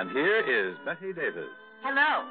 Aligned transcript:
And 0.00 0.10
here 0.10 0.40
is 0.40 0.76
Bette 0.84 1.12
Davis. 1.12 1.46
Hello. 1.82 2.24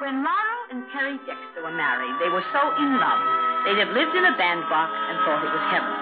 When 0.00 0.24
Laurel 0.24 0.62
and 0.70 0.84
Perry 0.92 1.16
Dexter 1.26 1.62
were 1.62 1.70
married, 1.70 2.14
they 2.20 2.28
were 2.28 2.44
so 2.52 2.62
in 2.76 2.98
love, 2.98 3.20
they'd 3.64 3.78
have 3.78 3.92
lived 3.94 4.16
in 4.16 4.24
a 4.24 4.36
bandbox 4.36 4.92
and 4.92 5.18
thought 5.24 5.44
it 5.44 5.52
was 5.52 5.66
heaven. 5.72 5.92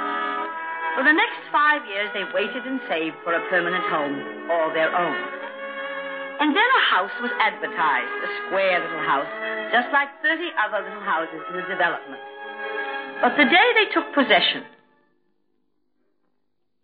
For 0.97 1.05
the 1.05 1.13
next 1.13 1.39
five 1.53 1.87
years, 1.87 2.11
they 2.15 2.25
waited 2.35 2.67
and 2.67 2.81
saved 2.89 3.17
for 3.23 3.35
a 3.35 3.41
permanent 3.49 3.85
home, 3.85 4.51
all 4.51 4.73
their 4.73 4.95
own. 4.97 5.48
And 6.39 6.55
then 6.55 6.69
a 6.71 6.85
house 6.95 7.15
was 7.21 7.33
advertised, 7.43 8.15
a 8.23 8.31
square 8.47 8.79
little 8.79 9.05
house, 9.05 9.27
just 9.75 9.91
like 9.93 10.09
30 10.23 10.55
other 10.55 10.87
little 10.87 11.03
houses 11.03 11.43
in 11.51 11.57
the 11.59 11.67
development. 11.67 12.23
But 13.21 13.35
the 13.35 13.45
day 13.45 13.67
they 13.75 13.91
took 13.91 14.15
possession, 14.15 14.63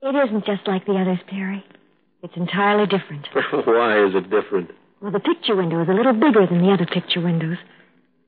It 0.03 0.15
isn't 0.15 0.45
just 0.45 0.67
like 0.67 0.85
the 0.87 0.99
others, 0.99 1.21
Perry. 1.31 1.65
It's 2.23 2.37
entirely 2.37 2.87
different. 2.87 3.29
Why 3.65 4.05
is 4.05 4.15
it 4.15 4.29
different? 4.29 4.71
Well, 5.01 5.13
the 5.13 5.21
picture 5.21 5.55
window 5.55 5.83
is 5.83 5.89
a 5.89 5.93
little 5.93 6.15
bigger 6.15 6.47
than 6.47 6.63
the 6.63 6.73
other 6.73 6.87
picture 6.87 7.21
windows. 7.21 7.59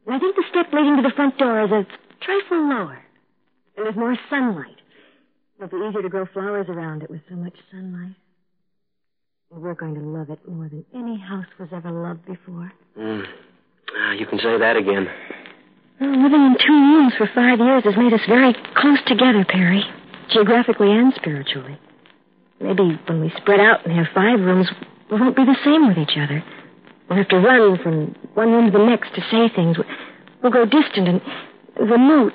And 0.07 0.15
I 0.15 0.19
think 0.19 0.37
the 0.37 0.45
step 0.51 0.73
leading 0.73 0.97
to 0.97 1.03
the 1.03 1.13
front 1.17 1.37
door 1.39 1.65
is 1.65 1.71
a 1.73 1.87
trifle 2.23 2.69
lower. 2.69 3.03
And 3.77 3.85
there's 3.85 3.97
more 3.97 4.17
sunlight. 4.31 4.77
It'll 5.59 5.69
be 5.69 5.85
easier 5.89 6.03
to 6.03 6.09
grow 6.09 6.27
flowers 6.27 6.67
around 6.69 7.03
it 7.03 7.11
with 7.11 7.23
so 7.29 7.35
much 7.35 7.55
sunlight. 7.71 8.15
And 9.53 9.63
we're 9.63 9.75
going 9.75 9.95
to 9.95 10.01
love 10.01 10.31
it 10.31 10.41
more 10.49 10.69
than 10.69 10.85
any 10.95 11.19
house 11.19 11.47
was 11.59 11.69
ever 11.73 11.91
loved 11.91 12.25
before. 12.27 12.73
Mm. 12.99 13.25
Ah, 13.97 14.13
you 14.13 14.27
can 14.27 14.39
say 14.39 14.59
that 14.59 14.77
again. 14.77 15.09
Well, 16.01 16.23
living 16.23 16.43
in 16.43 16.57
two 16.59 16.73
rooms 16.73 17.15
for 17.17 17.29
five 17.35 17.59
years 17.59 17.85
has 17.85 17.97
made 17.97 18.13
us 18.13 18.21
very 18.29 18.55
close 18.75 18.99
together, 19.07 19.45
Perry. 19.49 19.83
Geographically 20.31 20.91
and 20.91 21.15
spiritually. 21.15 21.79
Maybe 22.61 22.99
when 23.07 23.21
we 23.21 23.33
spread 23.37 23.61
out 23.61 23.87
and 23.87 23.95
have 23.97 24.07
five 24.15 24.41
rooms, 24.41 24.69
we 25.11 25.21
won't 25.21 25.37
be 25.37 25.45
the 25.45 25.57
same 25.65 25.87
with 25.87 25.99
each 25.99 26.19
other. 26.19 26.43
We'll 27.09 27.19
have 27.19 27.29
to 27.29 27.39
run 27.39 27.79
from 27.83 28.17
one 28.35 28.51
room 28.51 28.73
to 28.73 28.79
the 28.79 28.85
next 28.85 29.15
to 29.15 29.21
say 29.31 29.49
things. 29.55 29.77
We'll 30.43 30.53
go 30.53 30.65
distant 30.65 31.09
and 31.09 31.21
remote. 31.79 32.33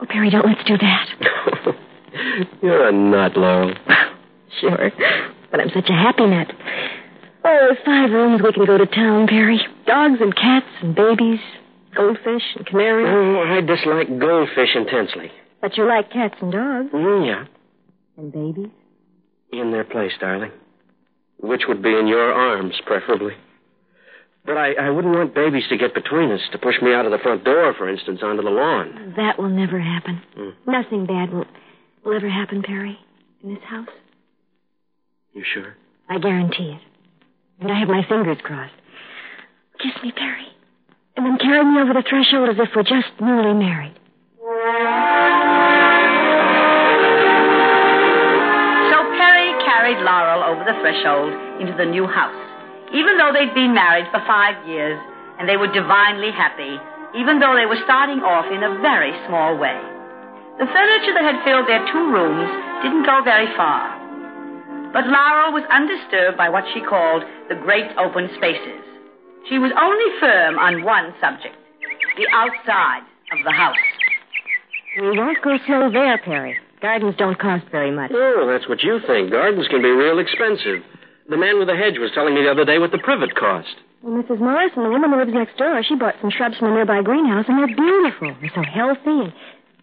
Oh, 0.00 0.06
Perry, 0.06 0.30
don't 0.30 0.46
let's 0.46 0.64
do 0.66 0.76
that. 0.76 1.76
You're 2.62 2.88
a 2.88 2.92
nut, 2.92 3.36
Laurel. 3.36 3.74
sure. 4.60 4.90
But 5.50 5.60
I'm 5.60 5.70
such 5.74 5.88
a 5.88 5.92
happy 5.92 6.26
nut. 6.26 6.48
Oh, 7.44 7.66
with 7.70 7.78
five 7.84 8.10
rooms, 8.10 8.42
we 8.42 8.52
can 8.52 8.66
go 8.66 8.78
to 8.78 8.86
town, 8.86 9.26
Perry. 9.26 9.60
Dogs 9.86 10.20
and 10.20 10.34
cats 10.36 10.66
and 10.82 10.94
babies, 10.94 11.40
goldfish 11.96 12.42
and 12.56 12.66
canaries. 12.66 13.06
Oh, 13.08 13.42
I 13.56 13.60
dislike 13.60 14.08
goldfish 14.18 14.74
intensely. 14.76 15.30
But 15.60 15.76
you 15.76 15.86
like 15.86 16.10
cats 16.12 16.34
and 16.40 16.52
dogs 16.52 16.88
Mm, 16.92 17.26
yeah. 17.26 17.44
and 18.16 18.32
babies. 18.32 18.70
In 19.52 19.72
their 19.72 19.84
place, 19.84 20.12
darling. 20.20 20.52
Which 21.38 21.62
would 21.66 21.82
be 21.82 21.96
in 21.98 22.06
your 22.06 22.32
arms, 22.32 22.74
preferably. 22.86 23.34
But 24.44 24.56
I, 24.56 24.72
I 24.74 24.90
wouldn't 24.90 25.14
want 25.14 25.34
babies 25.34 25.64
to 25.70 25.76
get 25.76 25.92
between 25.94 26.30
us, 26.30 26.40
to 26.52 26.58
push 26.58 26.76
me 26.82 26.94
out 26.94 27.04
of 27.06 27.12
the 27.12 27.18
front 27.18 27.44
door, 27.44 27.74
for 27.76 27.88
instance, 27.88 28.20
onto 28.22 28.42
the 28.42 28.50
lawn. 28.50 29.14
That 29.16 29.38
will 29.38 29.48
never 29.50 29.78
happen. 29.80 30.22
Hmm. 30.36 30.50
Nothing 30.70 31.06
bad 31.06 31.32
will, 31.32 31.44
will 32.04 32.14
ever 32.16 32.28
happen, 32.28 32.62
Perry, 32.62 32.98
in 33.42 33.54
this 33.54 33.62
house. 33.64 33.88
You 35.34 35.44
sure? 35.54 35.76
I 36.08 36.18
guarantee 36.18 36.74
it. 36.74 36.82
And 37.60 37.70
I 37.70 37.78
have 37.78 37.88
my 37.88 38.02
fingers 38.08 38.38
crossed. 38.42 38.74
Kiss 39.78 39.92
me, 40.02 40.12
Perry. 40.12 40.48
And 41.16 41.26
then 41.26 41.38
carry 41.38 41.64
me 41.64 41.80
over 41.80 41.92
the 41.94 42.02
threshold 42.08 42.48
as 42.48 42.56
if 42.58 42.74
we're 42.74 42.82
just 42.82 43.12
newly 43.20 43.54
married. 43.54 43.94
So 48.90 48.96
Perry 49.20 49.52
carried 49.62 50.00
Laurel 50.02 50.42
over 50.50 50.64
the 50.64 50.74
threshold 50.82 51.30
into 51.60 51.76
the 51.76 51.86
new 51.86 52.06
house, 52.06 52.34
even 52.90 53.16
though 53.16 53.30
they'd 53.30 53.54
been 53.54 53.74
married 53.74 54.08
for 54.10 54.18
five 54.26 54.56
years 54.66 54.98
and 55.38 55.48
they 55.48 55.56
were 55.56 55.70
divinely 55.70 56.32
happy, 56.32 56.80
even 57.14 57.38
though 57.38 57.54
they 57.54 57.66
were 57.66 57.78
starting 57.84 58.20
off 58.24 58.50
in 58.50 58.64
a 58.64 58.80
very 58.82 59.12
small 59.28 59.56
way. 59.56 59.78
The 60.58 60.66
furniture 60.66 61.14
that 61.14 61.24
had 61.24 61.44
filled 61.44 61.68
their 61.68 61.84
two 61.92 62.04
rooms 62.10 62.48
didn't 62.82 63.04
go 63.04 63.20
very 63.24 63.48
far. 63.56 63.99
But 64.92 65.06
Laurel 65.06 65.54
was 65.54 65.62
undisturbed 65.70 66.36
by 66.36 66.48
what 66.48 66.64
she 66.74 66.80
called 66.82 67.22
the 67.48 67.54
great 67.54 67.86
open 67.96 68.28
spaces. 68.36 68.82
She 69.48 69.58
was 69.58 69.72
only 69.78 70.08
firm 70.20 70.58
on 70.58 70.84
one 70.84 71.14
subject 71.20 71.56
the 72.16 72.26
outside 72.34 73.06
of 73.32 73.38
the 73.44 73.52
house. 73.52 73.76
We 75.00 75.16
won't 75.16 75.40
go 75.42 75.56
slow 75.66 75.90
there, 75.90 76.18
Perry. 76.18 76.58
Gardens 76.82 77.14
don't 77.16 77.38
cost 77.38 77.64
very 77.70 77.90
much. 77.90 78.10
Oh, 78.12 78.48
that's 78.50 78.68
what 78.68 78.82
you 78.82 78.98
think. 79.06 79.30
Gardens 79.30 79.68
can 79.68 79.80
be 79.80 79.88
real 79.88 80.18
expensive. 80.18 80.82
The 81.28 81.36
man 81.36 81.58
with 81.58 81.68
the 81.68 81.76
hedge 81.76 81.98
was 81.98 82.10
telling 82.12 82.34
me 82.34 82.42
the 82.42 82.50
other 82.50 82.64
day 82.64 82.78
what 82.78 82.90
the 82.90 82.98
privet 82.98 83.36
cost. 83.36 83.70
Well, 84.02 84.20
Mrs. 84.22 84.40
Morrison, 84.40 84.82
the 84.82 84.90
woman 84.90 85.12
who 85.12 85.18
lives 85.20 85.32
next 85.32 85.56
door, 85.56 85.82
she 85.84 85.94
bought 85.94 86.16
some 86.20 86.30
shrubs 86.30 86.56
from 86.58 86.72
a 86.72 86.74
nearby 86.74 87.02
greenhouse, 87.02 87.44
and 87.46 87.58
they're 87.58 87.76
beautiful. 87.76 88.34
They're 88.40 88.50
so 88.54 88.64
healthy. 88.64 89.30
And 89.30 89.32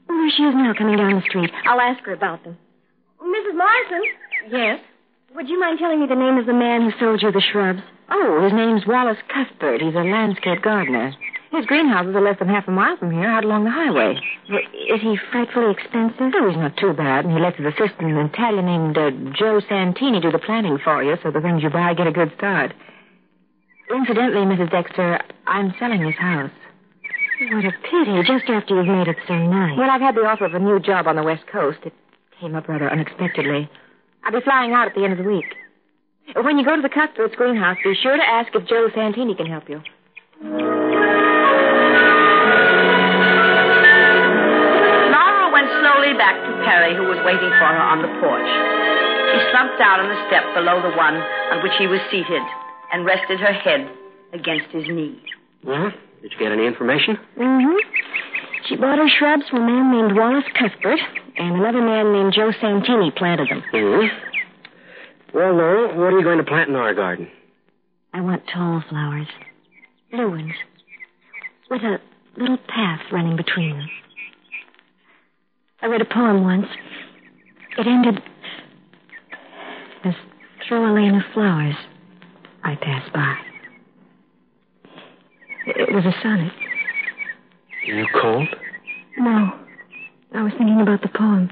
oh, 0.09 0.17
there 0.17 0.33
she 0.35 0.43
is 0.43 0.55
now, 0.55 0.73
coming 0.77 0.97
down 0.97 1.15
the 1.15 1.21
street. 1.21 1.51
I'll 1.65 1.79
ask 1.79 2.03
her 2.03 2.13
about 2.13 2.43
them. 2.43 2.57
Mrs. 3.21 3.55
Morrison? 3.55 4.03
Yes? 4.49 4.79
Would 5.35 5.49
you 5.49 5.59
mind 5.59 5.79
telling 5.79 5.99
me 5.99 6.07
the 6.07 6.15
name 6.15 6.37
of 6.37 6.45
the 6.45 6.53
man 6.53 6.81
who 6.81 6.91
sold 6.99 7.21
you 7.21 7.31
the 7.31 7.41
shrubs? 7.41 7.81
Oh, 8.09 8.41
his 8.43 8.53
name's 8.53 8.87
Wallace 8.87 9.17
Cuthbert. 9.27 9.81
He's 9.81 9.93
a 9.95 10.03
landscape 10.07 10.61
gardener. 10.63 11.13
His 11.51 11.65
greenhouses 11.65 12.15
are 12.15 12.21
less 12.21 12.39
than 12.39 12.47
half 12.49 12.67
a 12.67 12.71
mile 12.71 12.97
from 12.97 13.11
here, 13.11 13.29
out 13.29 13.45
along 13.45 13.63
the 13.65 13.71
highway. 13.71 14.19
Well, 14.49 14.59
Is 14.89 15.01
he 15.01 15.17
frightfully 15.31 15.71
expensive? 15.71 16.33
Oh, 16.35 16.47
he's 16.49 16.57
not 16.57 16.75
too 16.77 16.93
bad, 16.93 17.25
and 17.25 17.33
he 17.33 17.39
lets 17.39 17.57
his 17.57 17.67
assistant, 17.67 18.11
an 18.11 18.17
Italian 18.17 18.65
named 18.65 18.97
uh, 18.97 19.11
Joe 19.37 19.61
Santini, 19.67 20.19
do 20.19 20.31
the 20.31 20.39
planting 20.39 20.77
for 20.83 21.03
you, 21.03 21.15
so 21.23 21.31
the 21.31 21.39
things 21.41 21.63
you 21.63 21.69
buy 21.69 21.93
get 21.93 22.07
a 22.07 22.11
good 22.11 22.31
start. 22.37 22.73
Incidentally, 23.93 24.43
Mrs. 24.45 24.71
Dexter, 24.71 25.19
I'm 25.45 25.73
selling 25.79 26.01
this 26.03 26.17
house. 26.19 26.51
What 27.51 27.63
a 27.63 27.71
pity, 27.83 28.19
just 28.27 28.49
after 28.49 28.75
you've 28.75 28.87
made 28.87 29.07
it 29.07 29.17
so 29.27 29.35
nice. 29.35 29.77
Well, 29.77 29.89
I've 29.91 30.01
had 30.01 30.15
the 30.15 30.25
offer 30.27 30.45
of 30.45 30.53
a 30.53 30.59
new 30.59 30.79
job 30.79 31.07
on 31.07 31.15
the 31.15 31.23
West 31.23 31.47
Coast. 31.47 31.79
It 31.85 31.93
came 32.41 32.55
up 32.55 32.67
rather 32.67 32.89
unexpectedly. 32.91 33.69
I'll 34.23 34.31
be 34.31 34.41
flying 34.41 34.73
out 34.73 34.87
at 34.87 34.95
the 34.95 35.03
end 35.03 35.13
of 35.13 35.19
the 35.19 35.29
week. 35.29 35.45
When 36.35 36.57
you 36.57 36.65
go 36.65 36.75
to 36.75 36.81
the 36.81 36.89
Cuthbert's 36.89 37.35
greenhouse, 37.35 37.77
be 37.83 37.95
sure 37.95 38.17
to 38.17 38.23
ask 38.23 38.53
if 38.53 38.67
Joe 38.67 38.89
Santini 38.93 39.35
can 39.35 39.45
help 39.45 39.69
you. 39.69 39.81
Laura 45.13 45.47
went 45.53 45.69
slowly 45.79 46.13
back 46.19 46.35
to 46.35 46.51
Perry, 46.65 46.95
who 46.95 47.07
was 47.07 47.19
waiting 47.23 47.51
for 47.59 47.67
her 47.71 47.83
on 47.83 48.01
the 48.01 48.11
porch. 48.19 48.49
She 49.31 49.39
slumped 49.51 49.79
down 49.79 49.99
on 50.03 50.07
the 50.11 50.19
step 50.27 50.43
below 50.55 50.81
the 50.81 50.95
one 50.95 51.15
on 51.51 51.63
which 51.63 51.73
he 51.79 51.87
was 51.87 51.99
seated 52.11 52.43
and 52.91 53.05
rested 53.05 53.39
her 53.39 53.53
head 53.53 53.87
against 54.33 54.67
his 54.71 54.87
knee. 54.87 55.21
Well, 55.63 55.91
did 56.21 56.31
you 56.31 56.39
get 56.39 56.51
any 56.51 56.65
information? 56.65 57.17
Mm-hmm. 57.37 57.75
She 58.67 58.75
bought 58.75 58.97
her 58.97 59.07
shrubs 59.07 59.47
from 59.49 59.63
a 59.63 59.65
man 59.65 59.91
named 59.91 60.17
Wallace 60.17 60.43
Cuthbert, 60.53 60.99
and 61.37 61.55
another 61.55 61.81
man 61.81 62.11
named 62.11 62.33
Joe 62.33 62.51
Santini 62.59 63.11
planted 63.11 63.49
them. 63.49 63.63
hmm 63.71 64.07
Well, 65.33 65.53
Laurel, 65.53 65.97
what 65.97 66.13
are 66.13 66.17
you 66.17 66.23
going 66.23 66.39
to 66.39 66.43
plant 66.43 66.69
in 66.69 66.75
our 66.75 66.93
garden? 66.93 67.29
I 68.13 68.21
want 68.21 68.43
tall 68.51 68.83
flowers, 68.89 69.27
blue 70.11 70.29
ones, 70.29 70.53
with 71.69 71.81
a 71.81 71.99
little 72.35 72.57
path 72.67 73.01
running 73.11 73.37
between 73.37 73.77
them. 73.77 73.89
I 75.81 75.85
read 75.85 76.01
a 76.01 76.05
poem 76.05 76.43
once. 76.43 76.67
It 77.77 77.87
ended 77.87 78.21
as 80.03 80.15
through 80.67 80.91
a 80.91 80.93
lane 80.93 81.15
of 81.15 81.23
flowers 81.33 81.75
I 82.63 82.75
passed 82.75 83.13
by. 83.13 83.37
It 85.67 85.93
was 85.93 86.05
a 86.05 86.21
sonnet. 86.21 86.51
You 87.87 88.05
cold? 88.21 88.49
No, 89.17 89.53
I 90.35 90.43
was 90.43 90.51
thinking 90.57 90.81
about 90.81 91.01
the 91.01 91.07
poem. 91.07 91.49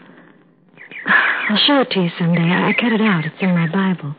I'll 1.50 1.58
show 1.66 1.80
it 1.80 1.92
to 1.92 2.02
you 2.02 2.10
someday. 2.20 2.42
I 2.42 2.70
I 2.70 2.74
cut 2.74 2.92
it 2.92 3.00
out. 3.00 3.24
It's 3.24 3.36
in 3.40 3.56
my 3.56 3.68
Bible. 3.72 4.14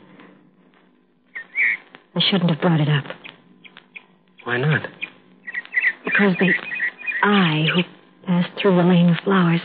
I 2.15 2.21
shouldn't 2.31 2.49
have 2.49 2.61
brought 2.63 2.81
it 2.81 2.89
up. 2.89 3.05
Why 4.45 4.57
not? 4.57 4.89
Because 6.07 6.35
the 6.41 6.55
I 7.23 7.67
who 7.75 7.83
passed 8.27 8.59
through 8.63 8.77
the 8.77 8.83
lane 8.83 9.11
of 9.11 9.19
flowers 9.23 9.61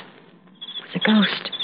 was 0.81 0.95
a 0.95 0.99
ghost. 0.99 1.60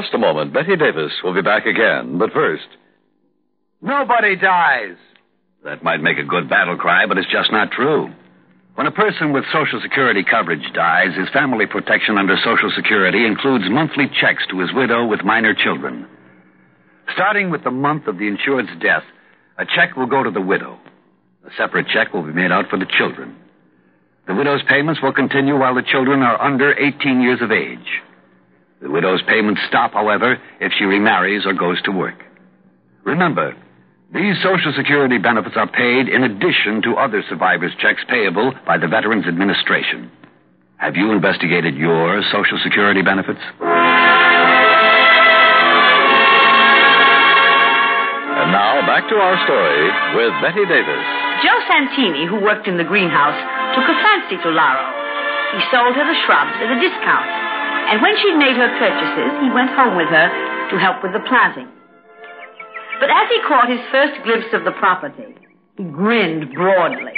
Just 0.00 0.14
a 0.14 0.18
moment, 0.18 0.52
Bette 0.52 0.76
Davis 0.76 1.12
will 1.24 1.34
be 1.34 1.42
back 1.42 1.66
again. 1.66 2.18
But 2.18 2.32
first, 2.32 2.68
Nobody 3.80 4.34
dies. 4.36 4.96
That 5.64 5.82
might 5.82 6.02
make 6.02 6.18
a 6.18 6.24
good 6.24 6.48
battle 6.48 6.76
cry, 6.76 7.06
but 7.06 7.16
it's 7.16 7.30
just 7.30 7.52
not 7.52 7.70
true. 7.70 8.12
When 8.74 8.86
a 8.86 8.92
person 8.92 9.32
with 9.32 9.44
Social 9.52 9.80
Security 9.80 10.24
coverage 10.28 10.72
dies, 10.72 11.16
his 11.16 11.28
family 11.30 11.66
protection 11.66 12.18
under 12.18 12.36
Social 12.36 12.72
Security 12.74 13.24
includes 13.24 13.64
monthly 13.68 14.06
checks 14.20 14.44
to 14.50 14.60
his 14.60 14.72
widow 14.72 15.06
with 15.06 15.24
minor 15.24 15.54
children. 15.54 16.06
Starting 17.14 17.50
with 17.50 17.64
the 17.64 17.70
month 17.70 18.06
of 18.06 18.18
the 18.18 18.28
insured's 18.28 18.70
death, 18.80 19.04
a 19.58 19.64
check 19.64 19.96
will 19.96 20.06
go 20.06 20.22
to 20.22 20.30
the 20.30 20.40
widow. 20.40 20.78
A 21.46 21.50
separate 21.56 21.86
check 21.88 22.12
will 22.12 22.22
be 22.22 22.32
made 22.32 22.52
out 22.52 22.68
for 22.68 22.78
the 22.78 22.86
children. 22.98 23.36
The 24.26 24.34
widow's 24.34 24.62
payments 24.68 25.00
will 25.02 25.12
continue 25.12 25.56
while 25.58 25.74
the 25.74 25.82
children 25.82 26.22
are 26.22 26.40
under 26.40 26.72
18 26.74 27.20
years 27.20 27.40
of 27.42 27.50
age. 27.50 28.02
The 28.80 28.90
widow's 28.90 29.22
payments 29.26 29.60
stop, 29.68 29.92
however, 29.92 30.38
if 30.60 30.72
she 30.78 30.84
remarries 30.84 31.46
or 31.46 31.52
goes 31.52 31.82
to 31.82 31.90
work. 31.90 32.22
Remember, 33.04 33.54
these 34.14 34.36
Social 34.42 34.72
Security 34.76 35.18
benefits 35.18 35.56
are 35.56 35.66
paid 35.66 36.08
in 36.08 36.22
addition 36.22 36.82
to 36.82 36.94
other 36.94 37.22
survivors' 37.28 37.72
checks 37.80 38.02
payable 38.08 38.54
by 38.66 38.78
the 38.78 38.88
Veterans 38.88 39.26
Administration. 39.26 40.10
Have 40.76 40.96
you 40.96 41.10
investigated 41.12 41.74
your 41.74 42.22
Social 42.30 42.58
Security 42.62 43.02
benefits? 43.02 43.40
and 48.38 48.54
now 48.54 48.80
back 48.86 49.04
to 49.10 49.16
our 49.18 49.36
story 49.44 49.90
with 50.14 50.32
Bette 50.40 50.64
Davis. 50.70 51.04
Joe 51.42 51.58
Santini, 51.66 52.24
who 52.24 52.40
worked 52.40 52.68
in 52.70 52.78
the 52.78 52.86
greenhouse, 52.86 53.36
took 53.74 53.84
a 53.84 53.96
fancy 53.98 54.38
to 54.40 54.48
Laurel. 54.54 54.88
He 55.52 55.60
sold 55.74 55.92
her 55.98 56.06
the 56.06 56.18
shrubs 56.24 56.54
at 56.62 56.70
a 56.70 56.78
discount. 56.80 57.47
And 57.90 58.02
when 58.02 58.14
she'd 58.20 58.36
made 58.36 58.56
her 58.56 58.68
purchases, 58.78 59.30
he 59.42 59.50
went 59.50 59.70
home 59.70 59.96
with 59.96 60.08
her 60.08 60.28
to 60.70 60.76
help 60.78 61.02
with 61.02 61.12
the 61.12 61.20
planting. 61.28 61.68
But 63.00 63.10
as 63.10 63.28
he 63.30 63.40
caught 63.46 63.70
his 63.70 63.80
first 63.90 64.22
glimpse 64.24 64.48
of 64.52 64.64
the 64.64 64.72
property, 64.72 65.34
he 65.76 65.84
grinned 65.84 66.52
broadly. 66.54 67.12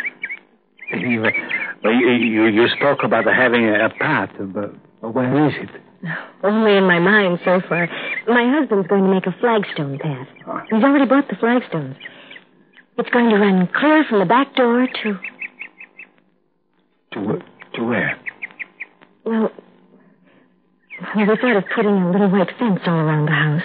You, 0.93 1.25
uh, 1.25 1.89
you, 1.89 2.11
you, 2.11 2.47
you 2.47 2.69
spoke 2.77 3.03
about 3.05 3.25
having 3.25 3.69
a 3.69 3.89
path, 3.99 4.31
uh, 4.41 4.45
but 4.45 4.75
where 5.15 5.49
is 5.49 5.55
it? 5.57 5.71
Only 6.43 6.77
in 6.77 6.85
my 6.85 6.99
mind 6.99 7.39
so 7.45 7.61
far. 7.69 7.89
My 8.27 8.45
husband's 8.59 8.89
going 8.89 9.05
to 9.05 9.11
make 9.11 9.27
a 9.27 9.35
flagstone 9.41 9.99
path. 9.99 10.27
He's 10.71 10.83
already 10.83 11.07
bought 11.07 11.29
the 11.29 11.37
flagstones. 11.37 11.97
It's 12.99 13.11
going 13.11 13.31
to 13.31 13.37
run 13.37 13.69
clear 13.75 14.05
from 14.09 14.19
the 14.19 14.25
back 14.27 14.55
door 14.57 14.87
to, 15.03 15.19
To, 17.13 17.39
to 17.75 17.85
where? 17.85 18.19
well, 19.25 19.51
well, 21.17 21.27
we 21.27 21.37
thought 21.37 21.57
of 21.57 21.65
putting 21.75 21.93
a 21.93 22.11
little 22.11 22.31
white 22.31 22.51
fence 22.59 22.81
all 22.87 22.99
around 22.99 23.27
the 23.27 23.33
house. 23.33 23.63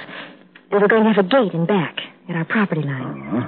And 0.72 0.82
we're 0.82 0.88
going 0.88 1.04
to 1.04 1.14
have 1.14 1.26
a 1.26 1.28
gate 1.28 1.54
in 1.54 1.66
back 1.66 1.98
at 2.30 2.36
our 2.36 2.46
property 2.46 2.82
line. 2.82 3.22
Huh? 3.32 3.48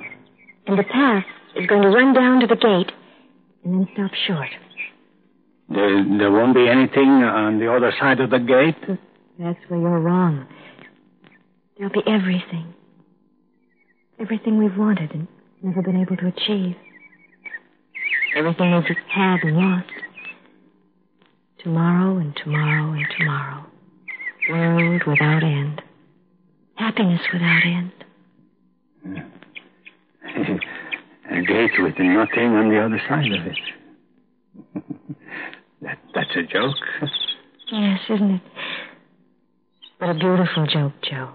And 0.68 0.80
the 0.80 0.84
path 0.84 1.26
is 1.56 1.66
going 1.68 1.82
to 1.82 1.90
run 1.90 2.14
down 2.14 2.42
to 2.42 2.48
the 2.48 2.56
gate 2.56 2.92
and 3.64 3.74
then 3.74 3.88
stop 3.94 4.12
short. 4.28 4.50
There, 5.70 6.18
there 6.18 6.32
won't 6.32 6.56
be 6.56 6.68
anything 6.68 7.10
on 7.24 7.60
the 7.60 7.74
other 7.74 7.94
side 8.00 8.20
of 8.20 8.30
the 8.30 8.40
gate? 8.40 8.82
Mm, 8.88 9.00
that's 9.40 9.60
where 9.68 9.80
you're 9.80 10.00
wrong. 10.00 10.48
There'll 11.78 11.94
be 11.94 12.04
everything. 12.08 12.74
Everything 14.20 14.58
we've 14.58 14.78
wanted 14.78 15.12
and 15.12 15.28
never 15.62 15.82
been 15.82 16.02
able 16.02 16.18
to 16.18 16.28
achieve. 16.28 16.76
Everything 18.36 18.74
we've 18.74 18.86
just 18.86 19.00
had 19.14 19.40
and 19.44 19.58
lost. 19.58 19.90
Tomorrow 21.64 22.18
and 22.18 22.36
tomorrow 22.36 22.94
and 22.94 23.06
tomorrow. 23.18 23.66
World 24.50 25.04
without 25.06 25.44
end. 25.44 25.82
Happiness 26.76 27.22
without 27.34 27.64
end. 27.66 27.92
a 31.30 31.42
gate 31.42 31.72
with 31.80 32.00
nothing 32.00 32.56
on 32.56 32.70
the 32.70 32.80
other 32.80 33.02
side 33.10 33.32
of 33.32 33.46
it. 33.46 33.60
that, 35.82 35.98
that's 36.16 36.36
a 36.36 36.44
joke. 36.44 36.76
Yes, 37.72 38.00
isn't 38.10 38.32
it? 38.32 38.42
But 40.00 40.10
a 40.12 40.14
beautiful 40.14 40.68
joke, 40.68 40.94
Joe. 41.04 41.34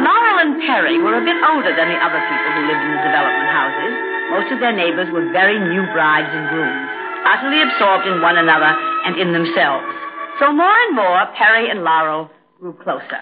Laurel 0.00 0.38
and 0.40 0.62
Perry 0.64 0.96
were 1.02 1.18
a 1.18 1.24
bit 1.24 1.36
older 1.44 1.74
than 1.76 1.88
the 1.90 2.00
other 2.00 2.22
people 2.22 2.50
who 2.56 2.62
lived 2.70 2.80
in 2.80 2.92
the 2.96 3.02
development 3.04 3.50
houses. 3.52 3.92
Most 4.32 4.48
of 4.54 4.60
their 4.60 4.72
neighbors 4.72 5.12
were 5.12 5.28
very 5.32 5.58
new 5.60 5.84
brides 5.92 6.32
and 6.32 6.48
grooms, 6.48 6.91
utterly 7.24 7.62
absorbed 7.62 8.06
in 8.06 8.20
one 8.20 8.36
another 8.38 8.72
and 9.06 9.18
in 9.18 9.32
themselves. 9.32 9.86
So 10.40 10.52
more 10.52 10.74
and 10.88 10.96
more, 10.96 11.26
Perry 11.36 11.70
and 11.70 11.84
Laurel 11.84 12.30
grew 12.58 12.72
closer. 12.82 13.20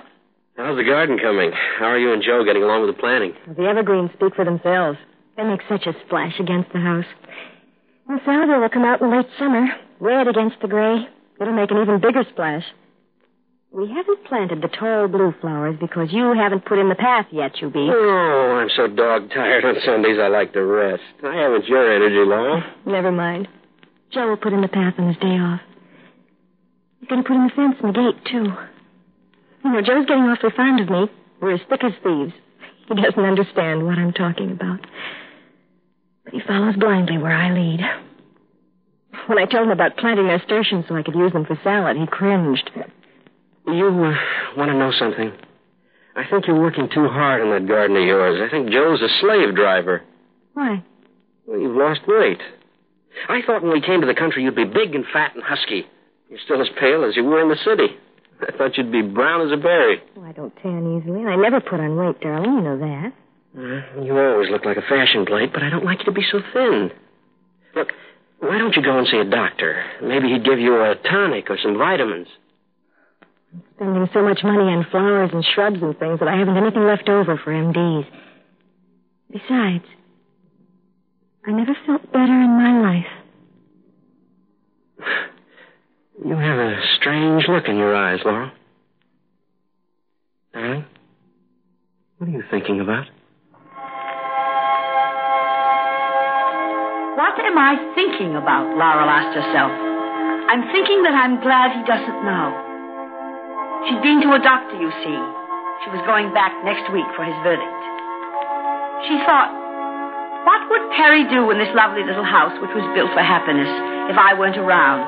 How's 0.56 0.76
the 0.76 0.84
garden 0.84 1.18
coming? 1.18 1.52
How 1.78 1.86
are 1.86 1.98
you 1.98 2.12
and 2.12 2.22
Joe 2.22 2.44
getting 2.44 2.62
along 2.62 2.86
with 2.86 2.94
the 2.94 3.00
planting? 3.00 3.32
The 3.46 3.64
evergreens 3.64 4.10
speak 4.14 4.34
for 4.34 4.44
themselves. 4.44 4.98
They 5.36 5.44
make 5.44 5.60
such 5.68 5.86
a 5.86 5.94
splash 6.04 6.38
against 6.38 6.72
the 6.72 6.80
house. 6.80 7.08
And 8.08 8.20
Salvia 8.24 8.58
will 8.58 8.68
come 8.68 8.84
out 8.84 9.00
in 9.00 9.10
late 9.10 9.26
summer, 9.38 9.66
red 10.00 10.28
against 10.28 10.60
the 10.60 10.68
gray. 10.68 11.08
It'll 11.40 11.54
make 11.54 11.70
an 11.70 11.80
even 11.80 12.00
bigger 12.00 12.24
splash. 12.30 12.64
We 13.72 13.88
haven't 13.88 14.24
planted 14.24 14.62
the 14.62 14.68
tall 14.68 15.06
blue 15.06 15.32
flowers 15.40 15.76
because 15.80 16.12
you 16.12 16.34
haven't 16.34 16.64
put 16.66 16.78
in 16.80 16.88
the 16.88 16.96
path 16.96 17.26
yet, 17.30 17.60
you 17.60 17.70
be. 17.70 17.88
Oh, 17.90 18.58
I'm 18.60 18.68
so 18.76 18.88
dog 18.88 19.30
tired 19.30 19.64
on 19.64 19.76
Sundays 19.84 20.18
I 20.20 20.26
like 20.26 20.52
to 20.54 20.62
rest. 20.64 21.02
I 21.22 21.34
haven't 21.36 21.68
your 21.68 21.90
energy, 21.94 22.28
Laurel. 22.28 22.62
Never 22.84 23.12
mind. 23.12 23.46
Joe 24.12 24.28
will 24.28 24.36
put 24.36 24.52
in 24.52 24.60
the 24.60 24.68
path 24.68 24.94
on 24.98 25.08
his 25.08 25.16
day 25.18 25.38
off. 25.38 25.60
He's 27.00 27.08
going 27.08 27.22
to 27.22 27.28
put 27.28 27.36
in 27.36 27.44
the 27.44 27.52
fence 27.54 27.76
and 27.82 27.94
the 27.94 27.98
gate, 27.98 28.24
too. 28.30 28.52
You 29.64 29.72
know, 29.72 29.82
Joe's 29.82 30.06
getting 30.06 30.24
awfully 30.24 30.52
fond 30.56 30.80
of 30.80 30.90
me. 30.90 31.06
We're 31.40 31.54
as 31.54 31.60
thick 31.68 31.84
as 31.84 31.92
thieves. 32.02 32.32
He 32.88 32.94
doesn't 32.94 33.24
understand 33.24 33.86
what 33.86 33.98
I'm 33.98 34.12
talking 34.12 34.50
about. 34.50 34.80
But 36.24 36.34
he 36.34 36.40
follows 36.46 36.74
blindly 36.76 37.18
where 37.18 37.34
I 37.34 37.52
lead. 37.52 37.80
When 39.26 39.38
I 39.38 39.44
told 39.46 39.66
him 39.66 39.70
about 39.70 39.96
planting 39.96 40.26
nasturtiums 40.26 40.86
so 40.88 40.96
I 40.96 41.02
could 41.02 41.14
use 41.14 41.32
them 41.32 41.46
for 41.46 41.58
salad, 41.62 41.96
he 41.96 42.06
cringed. 42.06 42.68
You 43.66 43.86
uh, 43.86 44.14
want 44.56 44.70
to 44.70 44.76
know 44.76 44.92
something? 44.98 45.32
I 46.16 46.24
think 46.28 46.46
you're 46.46 46.60
working 46.60 46.88
too 46.92 47.06
hard 47.06 47.40
on 47.40 47.50
that 47.50 47.68
garden 47.68 47.96
of 47.96 48.02
yours. 48.02 48.40
I 48.44 48.50
think 48.50 48.70
Joe's 48.70 49.00
a 49.00 49.08
slave 49.20 49.54
driver. 49.54 50.02
Why? 50.54 50.82
Well, 51.46 51.60
you've 51.60 51.76
lost 51.76 52.00
weight. 52.08 52.40
I 53.28 53.40
thought 53.46 53.62
when 53.62 53.72
we 53.72 53.80
came 53.80 54.00
to 54.00 54.06
the 54.06 54.14
country 54.14 54.42
you'd 54.42 54.54
be 54.56 54.64
big 54.64 54.94
and 54.94 55.04
fat 55.12 55.34
and 55.34 55.42
husky. 55.42 55.86
You're 56.28 56.40
still 56.44 56.60
as 56.60 56.68
pale 56.78 57.04
as 57.04 57.16
you 57.16 57.24
were 57.24 57.40
in 57.40 57.48
the 57.48 57.56
city. 57.56 57.96
I 58.40 58.56
thought 58.56 58.76
you'd 58.76 58.92
be 58.92 59.02
brown 59.02 59.46
as 59.46 59.52
a 59.52 59.60
berry. 59.60 60.00
Oh, 60.16 60.24
I 60.24 60.32
don't 60.32 60.54
tan 60.62 60.98
easily, 60.98 61.20
and 61.20 61.28
I 61.30 61.36
never 61.36 61.60
put 61.60 61.80
on 61.80 61.96
weight, 61.96 62.20
darling. 62.20 62.54
You 62.54 62.62
know 62.62 62.78
that. 62.78 63.12
Uh, 63.56 64.02
you 64.02 64.16
always 64.16 64.48
look 64.50 64.64
like 64.64 64.76
a 64.76 64.82
fashion 64.82 65.26
plate, 65.26 65.52
but 65.52 65.62
I 65.62 65.70
don't 65.70 65.84
like 65.84 65.98
you 66.00 66.04
to 66.06 66.12
be 66.12 66.24
so 66.30 66.40
thin. 66.52 66.90
Look, 67.74 67.92
why 68.38 68.58
don't 68.58 68.76
you 68.76 68.82
go 68.82 68.96
and 68.98 69.06
see 69.08 69.18
a 69.18 69.24
doctor? 69.24 69.84
Maybe 70.02 70.28
he'd 70.28 70.44
give 70.44 70.58
you 70.58 70.76
a 70.76 70.94
tonic 70.94 71.50
or 71.50 71.58
some 71.62 71.76
vitamins. 71.76 72.28
I'm 73.52 73.62
spending 73.74 74.08
so 74.14 74.22
much 74.22 74.40
money 74.44 74.72
on 74.72 74.86
flowers 74.90 75.30
and 75.32 75.44
shrubs 75.44 75.82
and 75.82 75.98
things 75.98 76.20
that 76.20 76.28
I 76.28 76.38
haven't 76.38 76.56
anything 76.56 76.86
left 76.86 77.08
over 77.08 77.36
for 77.36 77.52
MDs. 77.52 78.06
Besides, 79.32 79.84
I 81.46 81.52
never 81.52 81.74
felt 81.86 82.02
better 82.12 82.24
in 82.24 82.50
my 82.56 82.80
life. 82.80 83.06
You 86.22 86.36
have 86.36 86.58
a 86.58 86.76
strange 86.96 87.48
look 87.48 87.64
in 87.66 87.78
your 87.78 87.96
eyes, 87.96 88.20
Laurel. 88.26 88.50
Darling, 90.52 90.84
what 92.18 92.28
are 92.28 92.32
you 92.32 92.42
thinking 92.50 92.80
about? 92.80 93.06
What 97.16 97.40
am 97.40 97.56
I 97.56 97.72
thinking 97.96 98.36
about? 98.36 98.68
Laurel 98.76 99.08
asked 99.08 99.32
herself. 99.32 99.72
I'm 100.52 100.68
thinking 100.68 101.04
that 101.08 101.16
I'm 101.16 101.40
glad 101.40 101.72
he 101.72 101.82
doesn't 101.88 102.20
know. 102.20 102.52
She'd 103.88 104.02
been 104.04 104.20
to 104.20 104.36
a 104.36 104.42
doctor, 104.44 104.76
you 104.76 104.92
see. 105.00 105.18
She 105.84 105.88
was 105.88 106.04
going 106.04 106.34
back 106.36 106.52
next 106.68 106.84
week 106.92 107.08
for 107.16 107.24
his 107.24 107.38
verdict. 107.40 107.80
She 109.08 109.16
thought, 109.24 109.59
what 110.44 110.60
would 110.70 110.84
Perry 110.96 111.24
do 111.28 111.50
in 111.50 111.58
this 111.58 111.72
lovely 111.74 112.04
little 112.04 112.24
house 112.24 112.54
which 112.60 112.72
was 112.72 112.86
built 112.94 113.12
for 113.12 113.22
happiness 113.22 113.68
if 114.08 114.16
I 114.16 114.34
weren't 114.38 114.58
around? 114.58 115.04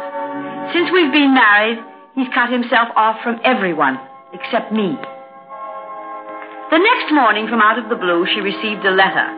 Since 0.72 0.92
we've 0.92 1.12
been 1.12 1.34
married, 1.34 1.78
he's 2.14 2.28
cut 2.34 2.52
himself 2.52 2.88
off 2.96 3.20
from 3.22 3.40
everyone 3.44 3.98
except 4.32 4.72
me. 4.72 4.96
The 6.72 6.80
next 6.80 7.12
morning, 7.12 7.48
from 7.48 7.60
out 7.60 7.78
of 7.78 7.88
the 7.92 8.00
blue, 8.00 8.24
she 8.32 8.40
received 8.40 8.84
a 8.84 8.96
letter 8.96 9.28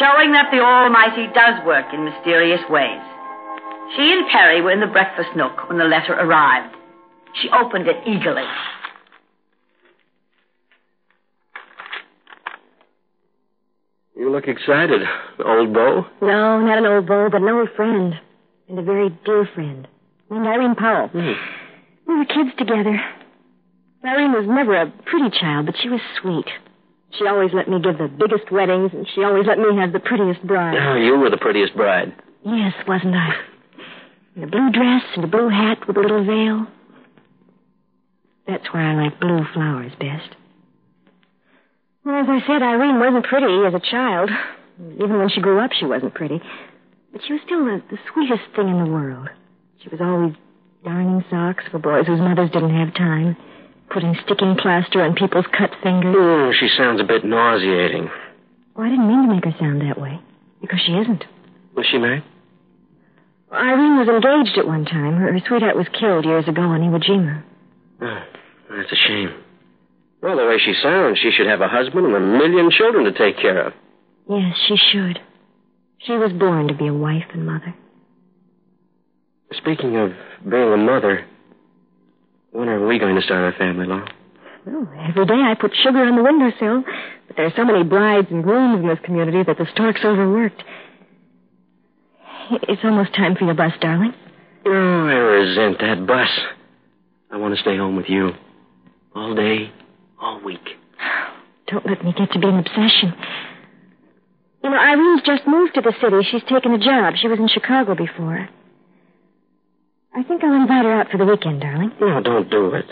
showing 0.00 0.32
that 0.32 0.48
the 0.48 0.60
Almighty 0.60 1.28
does 1.36 1.60
work 1.66 1.84
in 1.92 2.04
mysterious 2.04 2.62
ways. 2.70 3.04
She 3.96 4.08
and 4.08 4.24
Perry 4.32 4.62
were 4.62 4.72
in 4.72 4.80
the 4.80 4.88
breakfast 4.88 5.36
nook 5.36 5.68
when 5.68 5.76
the 5.76 5.84
letter 5.84 6.14
arrived. 6.14 6.74
She 7.40 7.50
opened 7.50 7.88
it 7.88 8.00
eagerly. 8.06 8.48
You 14.16 14.30
look 14.30 14.46
excited, 14.46 15.00
old 15.44 15.72
beau. 15.72 16.06
No, 16.20 16.60
not 16.60 16.78
an 16.78 16.86
old 16.86 17.06
beau, 17.06 17.28
but 17.30 17.40
an 17.40 17.48
old 17.48 17.70
friend. 17.74 18.14
And 18.68 18.78
a 18.78 18.82
very 18.82 19.08
dear 19.24 19.48
friend. 19.54 19.88
Named 20.30 20.46
Irene 20.46 20.74
Powell. 20.74 21.08
Hmm. 21.08 21.32
We 22.06 22.16
were 22.18 22.24
kids 22.24 22.50
together. 22.58 23.00
Irene 24.04 24.32
was 24.32 24.46
never 24.46 24.80
a 24.80 24.90
pretty 25.06 25.30
child, 25.38 25.66
but 25.66 25.76
she 25.80 25.88
was 25.88 26.00
sweet. 26.20 26.46
She 27.18 27.26
always 27.26 27.50
let 27.52 27.68
me 27.68 27.80
give 27.80 27.98
the 27.98 28.08
biggest 28.08 28.50
weddings, 28.50 28.90
and 28.92 29.06
she 29.14 29.22
always 29.22 29.46
let 29.46 29.58
me 29.58 29.76
have 29.76 29.92
the 29.92 30.00
prettiest 30.00 30.42
bride. 30.46 30.76
Oh, 30.80 30.94
you 30.96 31.16
were 31.18 31.30
the 31.30 31.36
prettiest 31.36 31.74
bride. 31.76 32.14
Yes, 32.44 32.74
wasn't 32.88 33.14
I? 33.14 33.34
In 34.36 34.44
a 34.44 34.46
blue 34.46 34.70
dress 34.72 35.02
and 35.14 35.24
a 35.24 35.28
blue 35.28 35.48
hat 35.48 35.86
with 35.86 35.96
a 35.96 36.00
little 36.00 36.24
veil. 36.24 36.66
That's 38.46 38.64
why 38.72 38.90
I 38.90 38.94
like 38.94 39.20
blue 39.20 39.44
flowers 39.52 39.92
best. 40.00 40.34
Well, 42.04 42.20
as 42.20 42.26
I 42.28 42.40
said, 42.46 42.62
Irene 42.62 42.98
wasn't 42.98 43.26
pretty 43.26 43.66
as 43.66 43.74
a 43.74 43.80
child. 43.90 44.30
Even 44.96 45.18
when 45.18 45.28
she 45.30 45.40
grew 45.40 45.60
up, 45.60 45.70
she 45.72 45.86
wasn't 45.86 46.14
pretty. 46.14 46.40
But 47.12 47.20
she 47.26 47.34
was 47.34 47.42
still 47.46 47.64
the, 47.64 47.82
the 47.90 47.98
sweetest 48.12 48.42
thing 48.56 48.68
in 48.68 48.82
the 48.82 48.90
world. 48.90 49.28
She 49.82 49.88
was 49.88 50.00
always 50.00 50.34
darning 50.84 51.24
socks 51.30 51.64
for 51.70 51.78
boys 51.78 52.06
whose 52.06 52.18
mothers 52.20 52.50
didn't 52.50 52.74
have 52.74 52.94
time, 52.94 53.36
putting 53.90 54.16
sticking 54.24 54.56
plaster 54.56 55.02
on 55.02 55.14
people's 55.14 55.46
cut 55.56 55.70
fingers. 55.82 56.14
Hmm, 56.18 56.50
she 56.58 56.68
sounds 56.76 57.00
a 57.00 57.04
bit 57.04 57.24
nauseating. 57.24 58.10
Oh, 58.74 58.82
I 58.82 58.88
didn't 58.88 59.06
mean 59.06 59.28
to 59.28 59.34
make 59.34 59.44
her 59.44 59.54
sound 59.60 59.82
that 59.82 60.00
way, 60.00 60.18
because 60.60 60.80
she 60.84 60.92
isn't. 60.92 61.24
Was 61.76 61.86
she 61.86 61.98
married? 61.98 62.24
Irene 63.52 63.98
was 63.98 64.08
engaged 64.08 64.58
at 64.58 64.66
one 64.66 64.86
time. 64.86 65.16
Her, 65.16 65.30
her 65.32 65.40
sweetheart 65.46 65.76
was 65.76 65.86
killed 65.92 66.24
years 66.24 66.48
ago 66.48 66.72
in 66.72 66.80
Iwo 66.82 66.98
Jima. 67.04 67.42
Oh, 68.00 68.22
that's 68.70 68.90
a 68.90 68.96
shame. 68.96 69.34
Well, 70.22 70.36
the 70.36 70.46
way 70.46 70.58
she 70.58 70.74
sounds, 70.82 71.18
she 71.18 71.32
should 71.32 71.46
have 71.48 71.60
a 71.60 71.68
husband 71.68 72.06
and 72.06 72.14
a 72.14 72.20
million 72.20 72.70
children 72.70 73.04
to 73.04 73.12
take 73.12 73.38
care 73.38 73.66
of. 73.66 73.72
Yes, 74.30 74.56
she 74.68 74.76
should. 74.76 75.18
She 75.98 76.12
was 76.12 76.32
born 76.32 76.68
to 76.68 76.74
be 76.74 76.86
a 76.86 76.94
wife 76.94 77.26
and 77.34 77.44
mother. 77.44 77.74
Speaking 79.52 79.96
of 79.96 80.12
being 80.48 80.72
a 80.72 80.76
mother, 80.76 81.26
when 82.52 82.68
are 82.68 82.86
we 82.86 82.98
going 82.98 83.16
to 83.16 83.22
start 83.22 83.52
our 83.52 83.58
family, 83.58 83.86
Laura? 83.86 84.08
Well, 84.64 84.88
every 85.08 85.26
day 85.26 85.34
I 85.34 85.54
put 85.60 85.72
sugar 85.74 85.98
on 85.98 86.16
the 86.16 86.22
windowsill, 86.22 86.84
but 87.26 87.36
there 87.36 87.46
are 87.46 87.52
so 87.56 87.64
many 87.64 87.82
brides 87.82 88.28
and 88.30 88.44
grooms 88.44 88.80
in 88.80 88.88
this 88.88 89.00
community 89.04 89.42
that 89.42 89.58
the 89.58 89.66
stork's 89.72 90.04
overworked. 90.04 90.62
It's 92.68 92.82
almost 92.84 93.14
time 93.14 93.34
for 93.34 93.44
your 93.44 93.54
bus, 93.54 93.72
darling. 93.80 94.14
Oh, 94.66 94.70
I 94.70 95.14
resent 95.14 95.80
that 95.80 96.06
bus. 96.06 96.28
I 97.30 97.36
want 97.38 97.54
to 97.56 97.60
stay 97.60 97.76
home 97.76 97.96
with 97.96 98.08
you. 98.08 98.30
All 99.14 99.34
day, 99.34 99.72
all 100.22 100.40
week. 100.44 100.64
Don't 101.66 101.84
let 101.86 102.04
me 102.04 102.14
get 102.16 102.30
to 102.32 102.38
be 102.38 102.46
an 102.46 102.58
obsession. 102.58 103.12
You 104.62 104.70
know, 104.70 104.76
Irene's 104.76 105.22
just 105.26 105.42
moved 105.46 105.74
to 105.74 105.80
the 105.80 105.92
city. 106.00 106.22
She's 106.30 106.42
taken 106.48 106.72
a 106.72 106.78
job. 106.78 107.14
She 107.20 107.28
was 107.28 107.38
in 107.38 107.48
Chicago 107.48 107.94
before. 107.94 108.48
I 110.14 110.22
think 110.22 110.44
I'll 110.44 110.54
invite 110.54 110.84
her 110.84 110.92
out 110.92 111.10
for 111.10 111.18
the 111.18 111.24
weekend, 111.24 111.60
darling. 111.60 111.90
No, 112.00 112.20
don't 112.22 112.48
do 112.50 112.74
it. 112.74 112.86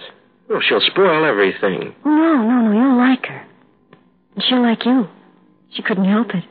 Oh, 0.51 0.61
she'll 0.67 0.81
spoil 0.81 1.25
everything. 1.25 1.95
Oh, 2.05 2.11
no, 2.11 2.43
no, 2.43 2.61
no. 2.67 2.73
You'll 2.73 2.97
like 2.99 3.25
her. 3.27 3.47
And 4.35 4.45
she'll 4.49 4.63
like 4.63 4.85
you. 4.85 5.07
She 5.75 5.83
couldn't 5.83 6.07
help 6.07 6.29
it. 6.35 6.43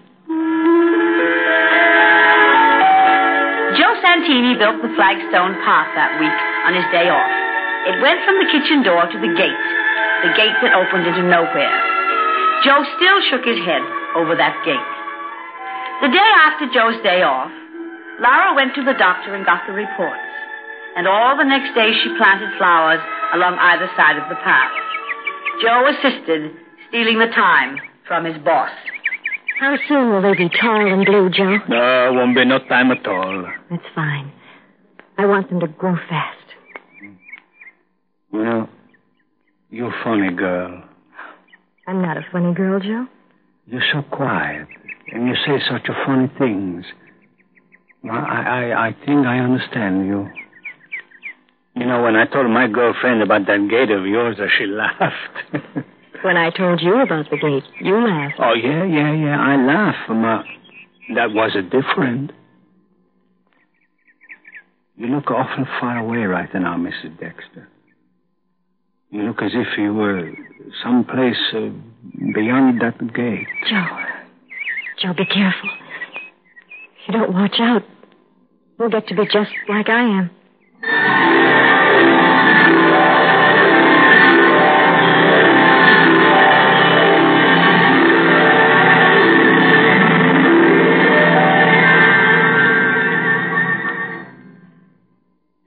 Joe 3.76 3.94
Santini 4.02 4.56
built 4.56 4.80
the 4.82 4.94
flagstone 4.96 5.56
path 5.68 5.92
that 6.00 6.16
week 6.22 6.40
on 6.64 6.74
his 6.74 6.88
day 6.96 7.10
off. 7.12 7.32
It 7.92 8.00
went 8.02 8.24
from 8.24 8.40
the 8.40 8.48
kitchen 8.52 8.84
door 8.84 9.04
to 9.04 9.18
the 9.20 9.32
gate, 9.36 9.64
the 10.24 10.34
gate 10.36 10.58
that 10.62 10.76
opened 10.76 11.08
into 11.08 11.24
nowhere. 11.24 11.78
Joe 12.64 12.84
still 13.00 13.20
shook 13.32 13.46
his 13.48 13.60
head 13.64 13.84
over 14.20 14.36
that 14.36 14.56
gate. 14.68 14.92
The 16.04 16.12
day 16.12 16.32
after 16.44 16.68
Joe's 16.72 17.00
day 17.04 17.24
off, 17.24 17.52
Laura 18.20 18.56
went 18.56 18.76
to 18.76 18.84
the 18.84 18.96
doctor 19.00 19.36
and 19.36 19.46
got 19.46 19.64
the 19.68 19.74
reports. 19.74 20.28
And 20.96 21.08
all 21.08 21.38
the 21.38 21.48
next 21.48 21.76
day 21.76 21.92
she 21.96 22.12
planted 22.18 22.52
flowers 22.58 23.00
along 23.34 23.56
either 23.60 23.88
side 23.96 24.18
of 24.18 24.28
the 24.28 24.36
path. 24.44 24.72
Joe 25.62 25.88
assisted, 25.88 26.52
stealing 26.90 27.20
the 27.20 27.32
time 27.32 27.80
from 28.08 28.26
his 28.26 28.38
boss. 28.44 28.72
How 29.60 29.78
soon 29.88 30.12
will 30.12 30.22
they 30.22 30.36
be 30.36 30.50
tall 30.50 30.88
and 30.92 31.06
blue, 31.06 31.30
Joe? 31.30 31.60
No, 31.68 32.14
won't 32.14 32.36
be 32.36 32.46
no 32.46 32.60
time 32.60 32.92
at 32.92 33.06
all. 33.06 33.46
That's 33.70 33.84
fine. 33.94 34.32
I 35.18 35.26
want 35.26 35.50
them 35.50 35.60
to 35.60 35.68
grow 35.68 35.96
fast. 36.10 36.38
You 38.32 38.44
know, 38.44 38.70
you're 39.70 39.94
funny, 40.04 40.34
girl. 40.34 40.84
I'm 41.88 42.02
not 42.02 42.18
a 42.18 42.26
funny 42.32 42.54
girl, 42.54 42.80
Joe. 42.80 43.08
You're 43.66 43.84
so 43.94 44.02
quiet, 44.02 44.68
and 45.12 45.28
you 45.28 45.36
say 45.46 45.60
such 45.70 45.88
funny 46.06 46.32
things. 46.38 46.86
I, 48.04 48.18
I, 48.18 48.88
I 48.88 48.96
think 49.06 49.26
I 49.26 49.40
understand 49.40 50.08
you. 50.08 50.30
You 51.76 51.86
know, 51.86 52.02
when 52.02 52.16
I 52.16 52.26
told 52.26 52.50
my 52.50 52.68
girlfriend 52.68 53.22
about 53.22 53.46
that 53.48 53.68
gate 53.70 53.92
of 53.92 54.06
yours, 54.06 54.38
she 54.58 54.66
laughed. 54.68 55.76
When 56.24 56.36
I 56.36 56.50
told 56.50 56.82
you 56.82 57.00
about 57.02 57.30
the 57.30 57.38
gate, 57.38 57.64
you 57.80 57.96
laughed. 57.96 58.36
oh, 58.40 58.54
yeah, 58.54 58.84
yeah, 58.84 59.14
yeah, 59.14 59.40
I 59.40 59.56
laughed, 59.56 60.10
that 61.16 61.32
was 61.32 61.56
a 61.56 61.62
different. 61.62 62.32
You 64.98 65.08
look 65.08 65.32
awful 65.32 65.66
far 65.80 65.98
away 65.98 66.20
right 66.20 66.54
now, 66.54 66.76
Mrs. 66.76 67.18
Dexter. 67.20 67.70
You 69.12 69.24
look 69.24 69.42
as 69.42 69.52
if 69.56 69.68
you 69.78 69.92
were 69.92 70.32
someplace 70.84 71.36
uh, 71.54 71.70
beyond 72.36 72.80
that 72.82 73.00
gate. 73.14 73.48
Joe. 73.68 73.88
Joe, 75.02 75.14
be 75.18 75.26
careful. 75.26 75.70
If 77.02 77.08
you 77.08 77.14
don't 77.14 77.34
watch 77.34 77.56
out, 77.60 77.82
you'll 78.78 78.90
get 78.90 79.08
to 79.08 79.16
be 79.16 79.26
just 79.26 79.50
like 79.68 79.90
I 79.90 80.04
am. 80.04 80.30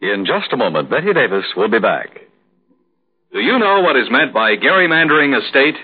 In 0.00 0.26
just 0.26 0.52
a 0.52 0.56
moment, 0.56 0.90
Bette 0.90 1.12
Davis 1.12 1.46
will 1.56 1.68
be 1.68 1.80
back. 1.80 2.21
Do 3.32 3.40
you 3.40 3.58
know 3.58 3.80
what 3.80 3.96
is 3.96 4.10
meant 4.10 4.34
by 4.34 4.56
gerrymandering 4.56 5.32
a 5.32 5.48
state? 5.48 5.76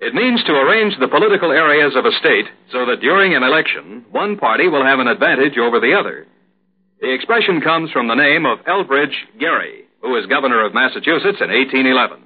It 0.00 0.14
means 0.14 0.42
to 0.44 0.52
arrange 0.52 0.96
the 0.98 1.06
political 1.08 1.52
areas 1.52 1.92
of 1.94 2.06
a 2.06 2.16
state 2.18 2.46
so 2.72 2.86
that 2.86 3.00
during 3.00 3.34
an 3.34 3.42
election, 3.42 4.06
one 4.10 4.38
party 4.38 4.68
will 4.68 4.82
have 4.82 4.98
an 4.98 5.06
advantage 5.06 5.58
over 5.58 5.80
the 5.80 5.92
other. 5.92 6.26
The 7.02 7.12
expression 7.12 7.60
comes 7.60 7.90
from 7.92 8.08
the 8.08 8.14
name 8.14 8.46
of 8.46 8.64
Elbridge 8.64 9.12
Gerry, 9.38 9.84
who 10.00 10.12
was 10.12 10.24
governor 10.26 10.64
of 10.64 10.72
Massachusetts 10.72 11.44
in 11.44 11.52
1811. 11.52 12.24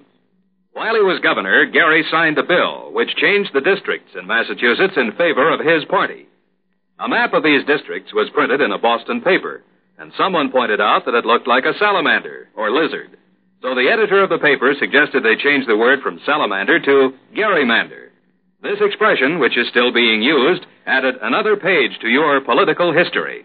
While 0.75 0.95
he 0.95 1.03
was 1.03 1.19
governor, 1.25 1.67
Gerry 1.67 2.05
signed 2.09 2.39
a 2.39 2.47
bill 2.47 2.93
which 2.93 3.17
changed 3.17 3.51
the 3.53 3.61
districts 3.61 4.15
in 4.15 4.29
Massachusetts 4.29 4.95
in 4.97 5.11
favor 5.19 5.51
of 5.51 5.59
his 5.59 5.85
party. 5.91 6.29
A 7.01 7.09
map 7.09 7.35
of 7.35 7.43
these 7.43 7.67
districts 7.67 8.15
was 8.15 8.31
printed 8.31 8.61
in 8.61 8.71
a 8.71 8.79
Boston 8.79 9.23
paper, 9.23 9.65
and 9.99 10.13
someone 10.17 10.53
pointed 10.53 10.81
out 10.81 11.05
that 11.05 11.19
it 11.19 11.27
looked 11.27 11.49
like 11.49 11.65
a 11.65 11.77
salamander, 11.81 12.49
or 12.55 12.71
lizard. 12.71 13.17
So 13.63 13.75
the 13.75 13.89
editor 13.91 14.23
of 14.23 14.29
the 14.29 14.39
paper 14.39 14.75
suggested 14.79 15.25
they 15.25 15.37
change 15.43 15.67
the 15.67 15.77
word 15.77 16.01
from 16.03 16.21
salamander 16.27 16.79
to 16.81 17.13
gerrymander. 17.35 18.11
This 18.63 18.79
expression, 18.81 19.39
which 19.39 19.57
is 19.57 19.69
still 19.69 19.93
being 19.93 20.23
used, 20.23 20.67
added 20.87 21.17
another 21.23 21.57
page 21.57 21.93
to 22.03 22.09
your 22.09 22.41
political 22.41 22.93
history. 22.93 23.45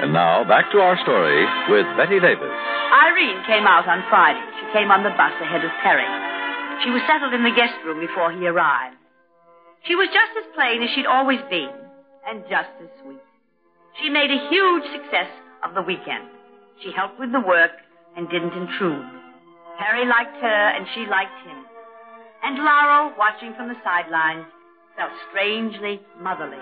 And 0.00 0.12
now, 0.12 0.44
back 0.48 0.72
to 0.72 0.78
our 0.78 0.96
story 1.02 1.44
with 1.68 1.86
Bette 1.96 2.20
Davis. 2.20 2.56
Irene 2.92 3.44
came 3.46 3.66
out 3.66 3.88
on 3.88 4.04
Friday. 4.08 4.44
She 4.60 4.66
came 4.72 4.90
on 4.90 5.02
the 5.02 5.10
bus 5.10 5.32
ahead 5.40 5.64
of 5.64 5.70
Perry. 5.82 6.08
She 6.84 6.90
was 6.90 7.02
settled 7.06 7.34
in 7.34 7.44
the 7.44 7.54
guest 7.54 7.74
room 7.84 8.00
before 8.00 8.32
he 8.32 8.46
arrived. 8.46 8.96
She 9.86 9.94
was 9.94 10.08
just 10.08 10.32
as 10.40 10.54
plain 10.54 10.82
as 10.82 10.88
she'd 10.94 11.04
always 11.04 11.40
been, 11.50 11.68
and 12.24 12.40
just 12.48 12.72
as 12.80 12.88
sweet. 13.04 13.20
She 14.00 14.08
made 14.08 14.30
a 14.30 14.48
huge 14.48 14.84
success 14.96 15.28
of 15.62 15.74
the 15.74 15.82
weekend. 15.82 16.24
She 16.80 16.90
helped 16.96 17.20
with 17.20 17.32
the 17.32 17.44
work 17.44 17.72
and 18.16 18.28
didn't 18.28 18.56
intrude. 18.56 19.04
Harry 19.76 20.06
liked 20.08 20.40
her, 20.40 20.62
and 20.72 20.86
she 20.94 21.04
liked 21.04 21.36
him. 21.44 21.60
And 22.42 22.64
Laurel, 22.64 23.12
watching 23.18 23.52
from 23.56 23.68
the 23.68 23.76
sidelines, 23.84 24.46
felt 24.96 25.12
strangely 25.28 26.00
motherly. 26.20 26.60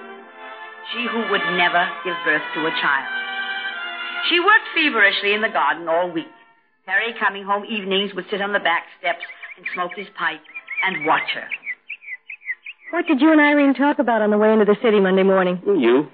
She 0.93 1.07
who 1.07 1.31
would 1.31 1.47
never 1.55 1.87
give 2.02 2.19
birth 2.25 2.43
to 2.55 2.67
a 2.67 2.75
child. 2.83 3.12
She 4.29 4.41
worked 4.41 4.67
feverishly 4.75 5.35
in 5.35 5.43
the 5.43 5.49
garden 5.49 5.88
all 5.88 6.11
week. 6.11 6.31
Harry, 6.87 7.14
coming 7.21 7.45
home 7.45 7.64
evenings, 7.64 8.14
would 8.14 8.26
sit 8.31 8.43
on 8.43 8.52
the 8.52 8.59
back 8.59 8.83
steps 8.99 9.23
and 9.57 9.67
smoke 9.75 9.93
his 9.95 10.09
pipe 10.19 10.43
and 10.83 11.07
watch 11.07 11.31
her. 11.35 11.47
What 12.92 13.06
did 13.06 13.22
you 13.22 13.32
and 13.32 13.40
Irene 13.40 13.72
talk 13.72 13.99
about 13.99 14.20
on 14.20 14.28
the 14.28 14.37
way 14.37 14.52
into 14.52 14.66
the 14.66 14.76
city 14.82 15.00
Monday 15.00 15.22
morning? 15.22 15.62
You? 15.64 16.08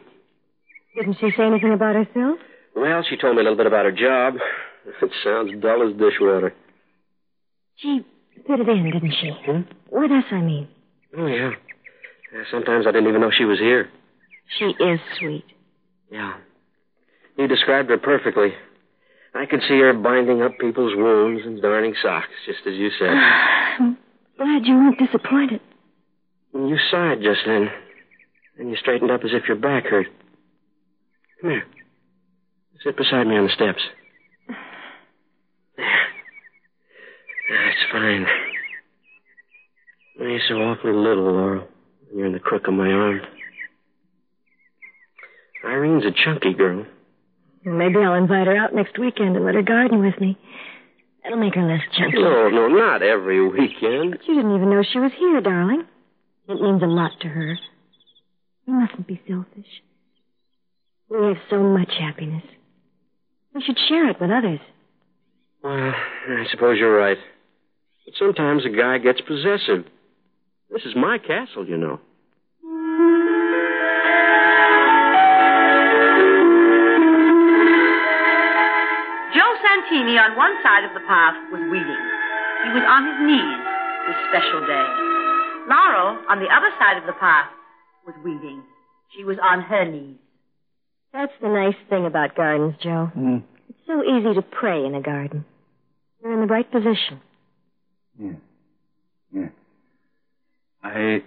Didn't 0.95 1.17
she 1.19 1.31
say 1.37 1.43
anything 1.43 1.73
about 1.73 1.97
herself? 1.97 2.39
Well, 2.77 3.03
she 3.03 3.17
told 3.17 3.35
me 3.35 3.41
a 3.41 3.43
little 3.43 3.57
bit 3.57 3.67
about 3.67 3.85
her 3.85 3.93
job. 3.93 4.35
It 5.03 5.11
sounds 5.23 5.51
dull 5.61 5.87
as 5.87 5.95
dishwater. 5.99 6.55
She 7.77 8.01
fit 8.47 8.61
it 8.61 8.69
in, 8.71 8.91
didn't 8.91 9.13
she? 9.21 9.31
Hmm? 9.45 9.61
With 9.91 10.11
us, 10.11 10.25
I 10.31 10.41
mean. 10.41 10.67
Oh, 11.15 11.27
yeah. 11.27 11.51
yeah. 12.33 12.43
Sometimes 12.51 12.87
I 12.87 12.93
didn't 12.93 13.09
even 13.09 13.21
know 13.21 13.31
she 13.31 13.45
was 13.45 13.59
here. 13.59 13.91
She 14.59 14.65
is 14.65 14.99
sweet. 15.19 15.45
Yeah. 16.11 16.39
You 17.37 17.49
described 17.49 17.91
her 17.91 17.99
perfectly. 17.99 18.55
I 19.35 19.45
could 19.45 19.61
see 19.69 19.79
her 19.79 19.93
binding 19.93 20.41
up 20.41 20.53
people's 20.59 20.95
wounds 20.97 21.43
and 21.45 21.61
darning 21.61 21.95
socks, 22.03 22.33
just 22.47 22.61
as 22.67 22.73
you 22.75 22.89
said. 22.99 23.09
I'm 23.79 23.99
glad 24.39 24.65
you 24.65 24.75
weren't 24.75 24.99
disappointed. 24.99 25.61
You 26.55 26.77
sighed 26.91 27.23
just 27.23 27.41
then. 27.47 27.69
And 28.59 28.71
you 28.71 28.77
straightened 28.77 29.11
up 29.11 29.21
as 29.25 29.31
if 29.33 29.47
your 29.47 29.57
back 29.57 29.85
hurt. 29.85 30.09
Come 31.41 31.51
here. 31.51 31.65
Sit 32.85 32.97
beside 32.97 33.27
me 33.27 33.37
on 33.37 33.45
the 33.47 33.53
steps. 33.53 33.81
There. 35.77 35.87
That's 37.51 37.93
fine. 37.93 38.27
You're 40.19 40.41
so 40.49 40.55
awfully 40.55 40.93
little, 40.93 41.33
Laurel. 41.33 41.69
You're 42.15 42.27
in 42.27 42.33
the 42.33 42.41
crook 42.41 42.67
of 42.67 42.75
my 42.75 42.91
arm. 42.91 43.21
Irene's 45.65 46.05
a 46.05 46.11
chunky 46.25 46.55
girl. 46.55 46.87
Maybe 47.65 47.97
I'll 47.99 48.15
invite 48.15 48.47
her 48.47 48.57
out 48.57 48.75
next 48.75 48.99
weekend 48.99 49.37
and 49.37 49.45
let 49.45 49.55
her 49.55 49.63
garden 49.63 50.01
with 50.01 50.21
me. 50.21 50.39
That'll 51.23 51.39
make 51.39 51.55
her 51.55 51.67
less 51.67 51.83
oh, 51.91 51.99
chunky. 51.99 52.23
No, 52.23 52.49
no, 52.49 52.69
not 52.69 53.03
every 53.03 53.47
weekend. 53.47 54.13
But 54.13 54.27
you 54.27 54.35
didn't 54.35 54.55
even 54.55 54.71
know 54.71 54.83
she 54.83 54.99
was 54.99 55.13
here, 55.19 55.41
darling. 55.41 55.85
It 56.49 56.61
means 56.63 56.83
a 56.83 56.87
lot 56.87 57.13
to 57.21 57.29
her. 57.29 57.59
You 58.67 58.73
mustn't 58.73 59.07
be 59.07 59.21
selfish. 59.29 59.69
We 61.11 61.19
have 61.27 61.37
so 61.51 61.63
much 61.63 61.93
happiness. 61.99 62.43
We 63.55 63.63
should 63.63 63.79
share 63.89 64.09
it 64.09 64.21
with 64.21 64.31
others. 64.31 64.61
Well, 65.63 65.93
I 65.93 66.47
suppose 66.51 66.79
you're 66.79 66.97
right. 66.97 67.19
But 68.05 68.15
sometimes 68.19 68.65
a 68.65 68.71
guy 68.71 68.97
gets 68.99 69.21
possessive. 69.21 69.85
This 70.71 70.83
is 70.85 70.95
my 70.97 71.19
castle, 71.19 71.67
you 71.67 71.77
know. 71.77 72.01
Joe 79.35 79.53
Santini 79.61 80.17
on 80.17 80.37
one 80.37 80.57
side 80.63 80.85
of 80.85 80.95
the 80.95 81.05
path 81.07 81.37
was 81.53 81.61
weeding. 81.71 82.05
He 82.65 82.71
was 82.73 82.85
on 82.89 83.05
his 83.05 83.19
knees 83.29 83.61
this 84.09 84.17
special 84.33 84.61
day. 84.67 85.18
Laurel, 85.69 86.19
on 86.29 86.41
the 86.41 86.49
other 86.49 86.71
side 86.79 86.97
of 86.97 87.07
the 87.07 87.13
path, 87.13 87.51
was 88.07 88.17
weeding. 88.25 88.63
She 89.17 89.25
was 89.25 89.37
on 89.43 89.61
her 89.63 89.85
knees. 89.85 90.17
That's 91.13 91.33
the 91.41 91.49
nice 91.49 91.77
thing 91.89 92.07
about 92.07 92.35
gardens, 92.35 92.75
Joe. 92.83 93.11
Mm. 93.17 93.43
It's 93.69 93.79
so 93.87 94.03
easy 94.03 94.35
to 94.35 94.43
pray 94.43 94.85
in 94.85 94.95
a 94.95 95.03
garden. 95.03 95.45
You're 96.23 96.33
in 96.33 96.41
the 96.41 96.53
right 96.53 96.71
position. 96.71 97.21
Yeah. 98.21 98.33
Yeah. 99.33 99.49
I 100.83 101.23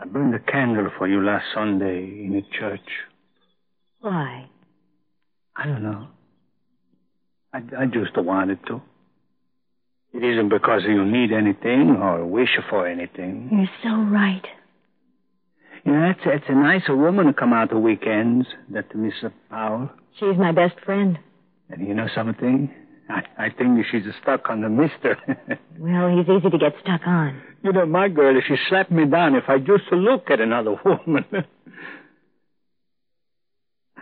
I 0.00 0.04
burned 0.06 0.34
a 0.34 0.38
candle 0.38 0.90
for 0.96 1.08
you 1.08 1.22
last 1.22 1.46
Sunday 1.54 2.04
in 2.04 2.34
a 2.36 2.58
church. 2.58 2.88
Why? 4.00 4.48
I 5.56 5.66
don't 5.66 5.82
know. 5.82 6.08
I, 7.52 7.58
I 7.58 7.86
just 7.86 8.16
wanted 8.16 8.64
to. 8.68 8.80
It 10.14 10.24
isn't 10.24 10.48
because 10.48 10.82
you 10.86 11.04
need 11.04 11.32
anything 11.32 11.96
or 12.00 12.24
wish 12.24 12.58
for 12.70 12.86
anything. 12.86 13.48
You're 13.52 13.68
so 13.82 14.00
right. 14.10 14.44
You 15.84 15.92
know, 15.92 16.10
it's, 16.10 16.20
it's 16.24 16.44
a 16.48 16.54
nicer 16.54 16.96
woman 16.96 17.26
to 17.26 17.32
come 17.32 17.52
out 17.52 17.70
the 17.70 17.78
weekends, 17.78 18.46
that 18.70 18.94
Miss 18.94 19.12
Powell. 19.50 19.90
She's 20.18 20.36
my 20.36 20.52
best 20.52 20.80
friend. 20.84 21.18
And 21.70 21.86
you 21.86 21.94
know 21.94 22.08
something? 22.14 22.70
I, 23.10 23.22
I 23.38 23.50
think 23.50 23.84
she's 23.90 24.02
stuck 24.22 24.48
on 24.50 24.60
the 24.62 24.68
mister. 24.68 25.16
Well, 25.78 26.08
he's 26.10 26.28
easy 26.28 26.50
to 26.50 26.58
get 26.58 26.72
stuck 26.82 27.06
on. 27.06 27.40
you 27.62 27.72
know, 27.72 27.86
my 27.86 28.08
girl, 28.08 28.36
if 28.36 28.44
she 28.48 28.56
slapped 28.68 28.90
me 28.90 29.04
down 29.04 29.36
if 29.36 29.44
I 29.48 29.58
just 29.58 29.84
look 29.92 30.28
at 30.28 30.40
another 30.40 30.74
woman. 30.84 31.24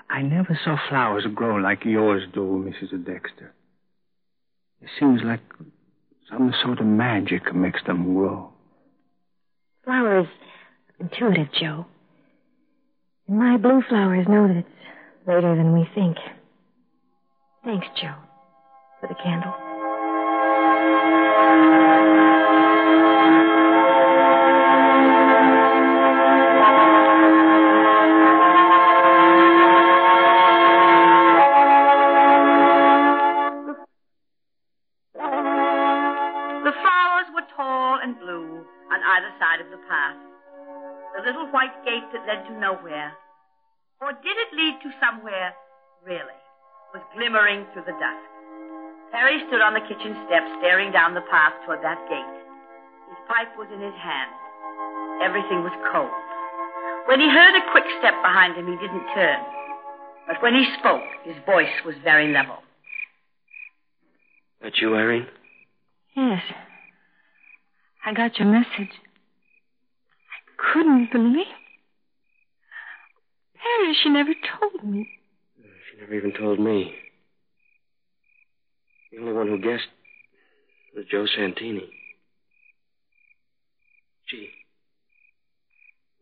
I 0.09 0.23
never 0.23 0.59
saw 0.65 0.79
flowers 0.89 1.27
grow 1.35 1.57
like 1.57 1.85
yours 1.85 2.23
do, 2.33 2.65
Mrs. 2.67 3.05
Dexter. 3.05 3.53
It 4.81 4.89
seems 4.99 5.21
like 5.23 5.41
some 6.31 6.53
sort 6.63 6.81
of 6.81 6.87
magic 6.87 7.55
makes 7.55 7.83
them 7.87 8.15
grow. 8.15 8.53
Flowers 9.85 10.27
intuitive, 10.99 11.49
Joe. 11.53 11.87
And 13.29 13.39
my 13.39 13.57
blue 13.57 13.83
flowers 13.89 14.27
know 14.29 14.49
that 14.49 14.57
it's 14.59 14.69
later 15.27 15.55
than 15.55 15.73
we 15.73 15.89
think. 15.95 16.17
Thanks, 17.65 17.87
Joe, 18.01 18.15
for 19.01 19.09
the 19.09 19.15
candle. 19.23 19.66
To 42.47 42.59
nowhere, 42.59 43.13
or 44.01 44.13
did 44.13 44.37
it 44.37 44.57
lead 44.57 44.79
to 44.83 44.91
somewhere, 45.01 45.55
really, 46.05 46.39
was 46.95 47.03
glimmering 47.15 47.67
through 47.73 47.85
the 47.85 47.97
dusk. 47.99 48.27
Harry 49.13 49.41
stood 49.49 49.61
on 49.61 49.75
the 49.75 49.85
kitchen 49.87 50.15
steps, 50.27 50.51
staring 50.59 50.93
down 50.93 51.15
the 51.15 51.25
path 51.31 51.55
toward 51.65 51.83
that 51.83 51.99
gate. 52.09 52.37
His 53.09 53.21
pipe 53.29 53.55
was 53.57 53.69
in 53.73 53.81
his 53.81 53.95
hand. 53.95 54.31
Everything 55.23 55.63
was 55.63 55.73
cold. 55.93 56.11
When 57.07 57.21
he 57.21 57.31
heard 57.31 57.55
a 57.55 57.71
quick 57.71 57.87
step 57.99 58.15
behind 58.23 58.57
him, 58.57 58.67
he 58.67 58.77
didn't 58.77 59.07
turn. 59.15 59.41
But 60.27 60.43
when 60.43 60.55
he 60.55 60.67
spoke, 60.79 61.07
his 61.25 61.37
voice 61.47 61.73
was 61.85 61.95
very 62.03 62.33
level. 62.33 62.57
That 64.61 64.79
you, 64.79 64.97
Irene? 64.97 65.27
Yes. 66.17 66.43
I 68.05 68.13
got 68.13 68.39
your 68.39 68.49
message. 68.49 68.93
I 70.29 70.73
couldn't 70.73 71.13
believe. 71.13 71.47
Harry, 73.67 73.97
she 74.03 74.09
never 74.09 74.33
told 74.61 74.85
me. 74.85 75.09
She 75.91 76.01
never 76.01 76.15
even 76.15 76.33
told 76.33 76.61
me. 76.61 76.95
The 79.13 79.19
only 79.19 79.33
one 79.33 79.49
who 79.49 79.59
guessed 79.59 79.89
was 80.95 81.05
Joe 81.11 81.27
Santini. 81.37 81.89
She 84.27 84.51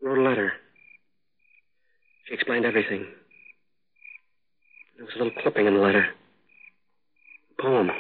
wrote 0.03 0.19
a 0.19 0.23
letter. 0.23 0.53
She 2.27 2.35
explained 2.35 2.65
everything. 2.65 3.07
There 4.97 5.05
was 5.05 5.15
a 5.17 5.19
little 5.19 5.43
clipping 5.43 5.67
in 5.67 5.75
the 5.75 5.81
letter. 5.81 6.07
A 7.59 7.63
poem. 7.63 7.91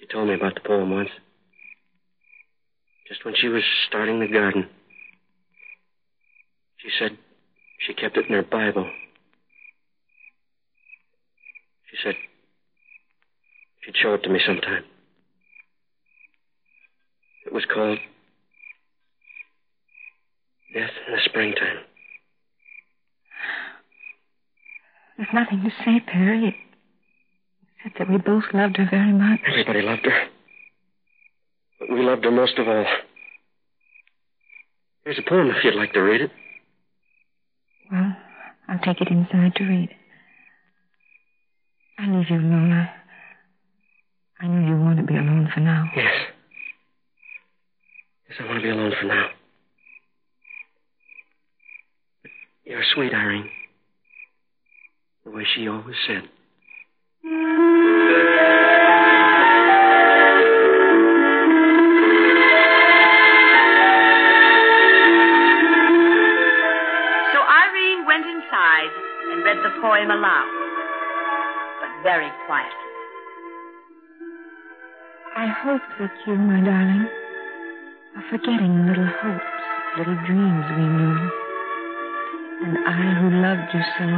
She 0.00 0.06
told 0.06 0.28
me 0.28 0.34
about 0.34 0.54
the 0.54 0.60
poem 0.60 0.90
once. 0.90 1.10
Just 3.08 3.24
when 3.24 3.34
she 3.36 3.48
was 3.48 3.62
starting 3.88 4.20
the 4.20 4.26
garden. 4.26 4.68
She 6.86 6.92
said 7.00 7.18
She 7.80 7.94
kept 7.94 8.16
it 8.16 8.26
in 8.26 8.32
her 8.32 8.44
Bible. 8.44 8.88
She 11.90 11.96
said 12.02 12.14
she'd 13.82 13.96
show 14.00 14.14
it 14.14 14.22
to 14.22 14.28
me 14.28 14.40
sometime. 14.46 14.84
It 17.44 17.52
was 17.52 17.64
called 17.64 17.98
Death 20.74 20.90
in 21.08 21.14
the 21.14 21.20
Springtime. 21.24 21.78
There's 25.16 25.28
nothing 25.34 25.62
to 25.64 25.70
say, 25.84 26.00
Perry, 26.06 26.54
except 27.78 27.98
that 27.98 28.10
we 28.10 28.18
both 28.18 28.44
loved 28.52 28.76
her 28.76 28.86
very 28.88 29.12
much. 29.12 29.40
Everybody 29.48 29.82
loved 29.82 30.04
her. 30.04 30.26
But 31.80 31.90
we 31.90 32.02
loved 32.02 32.24
her 32.24 32.30
most 32.30 32.58
of 32.58 32.68
all. 32.68 32.86
Here's 35.04 35.18
a 35.18 35.28
poem 35.28 35.48
if 35.50 35.64
you'd 35.64 35.74
like 35.74 35.92
to 35.94 36.00
read 36.00 36.20
it. 36.20 36.30
I'll 38.68 38.78
take 38.80 39.00
it 39.00 39.08
inside 39.08 39.54
to 39.56 39.64
read. 39.64 39.90
I 41.98 42.06
leave 42.08 42.28
you 42.28 42.36
alone. 42.36 42.72
I, 42.72 42.90
I 44.40 44.48
know 44.48 44.68
you 44.68 44.80
want 44.82 44.98
to 44.98 45.04
be 45.04 45.14
alone 45.14 45.48
for 45.54 45.60
now. 45.60 45.90
Yes. 45.96 46.12
Yes, 48.28 48.38
I 48.40 48.46
want 48.46 48.58
to 48.58 48.62
be 48.62 48.70
alone 48.70 48.92
for 49.00 49.06
now. 49.06 49.28
But 52.22 52.30
you're 52.64 52.82
sweet, 52.94 53.14
Irene. 53.14 53.48
The 55.24 55.30
way 55.30 55.46
she 55.54 55.68
always 55.68 55.96
said. 56.06 56.28
The 70.04 70.12
aloud, 70.12 70.52
but 71.80 72.02
very 72.02 72.28
quietly. 72.44 72.90
I 75.36 75.46
hope 75.64 75.80
that 76.00 76.12
you, 76.26 76.34
my 76.36 76.60
darling, 76.60 77.08
are 78.16 78.24
forgetting 78.28 78.86
little 78.88 79.08
hopes, 79.08 79.64
little 79.96 80.18
dreams 80.28 80.64
we 80.76 80.84
knew. 80.84 81.16
And 82.60 82.76
I, 82.84 83.20
who 83.20 83.40
loved 83.40 83.72
you 83.72 83.80
so, 83.96 84.08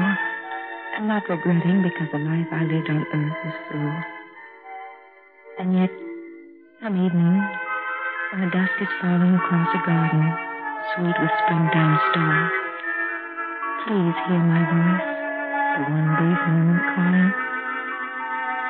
am 0.98 1.06
not 1.06 1.28
regretting 1.28 1.82
because 1.82 2.10
the 2.10 2.18
life 2.26 2.50
I 2.50 2.62
lived 2.66 2.90
on 2.90 3.06
earth 3.14 3.38
is 3.46 3.54
through. 3.70 3.94
And 5.60 5.78
yet, 5.78 5.90
some 6.82 6.98
evening, 6.98 7.38
when 8.32 8.40
the 8.42 8.50
dusk 8.50 8.74
is 8.82 8.88
falling 9.00 9.34
across 9.34 9.68
a 9.74 9.86
garden, 9.86 10.26
sweet 10.94 11.14
with 11.22 11.34
springtime 11.46 11.98
stars, 12.10 12.52
please 13.86 14.16
hear 14.26 14.42
my 14.42 14.62
voice, 14.66 15.17
one 15.82 16.08
brief 16.18 16.40
moment 16.48 16.82
calling, 16.94 17.32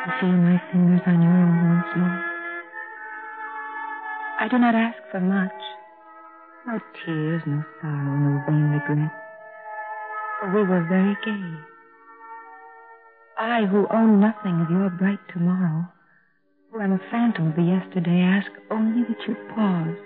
and 0.05 0.13
feel 0.21 0.37
my 0.37 0.61
fingers 0.73 1.01
on 1.07 1.23
your 1.23 1.33
own 1.33 1.57
once 1.69 1.93
more. 1.97 2.29
I 4.41 4.49
do 4.49 4.59
not 4.59 4.75
ask 4.75 4.99
for 5.11 5.21
much. 5.21 5.61
No 6.67 6.79
tears, 7.05 7.43
no 7.47 7.65
sorrow, 7.81 8.17
no 8.17 8.43
vain 8.47 8.71
regret. 8.71 9.11
For 10.41 10.53
we 10.55 10.63
were 10.69 10.87
very 10.89 11.17
gay. 11.25 11.59
I, 13.39 13.65
who 13.67 13.87
own 13.91 14.21
nothing 14.21 14.61
of 14.61 14.71
your 14.71 14.91
bright 14.91 15.21
tomorrow, 15.33 15.87
who 16.71 16.81
am 16.81 16.93
a 16.93 17.01
phantom 17.11 17.49
of 17.49 17.57
the 17.57 17.63
yesterday, 17.63 18.21
ask 18.21 18.51
only 18.71 19.03
that 19.09 19.27
you 19.27 19.35
pause, 19.55 19.97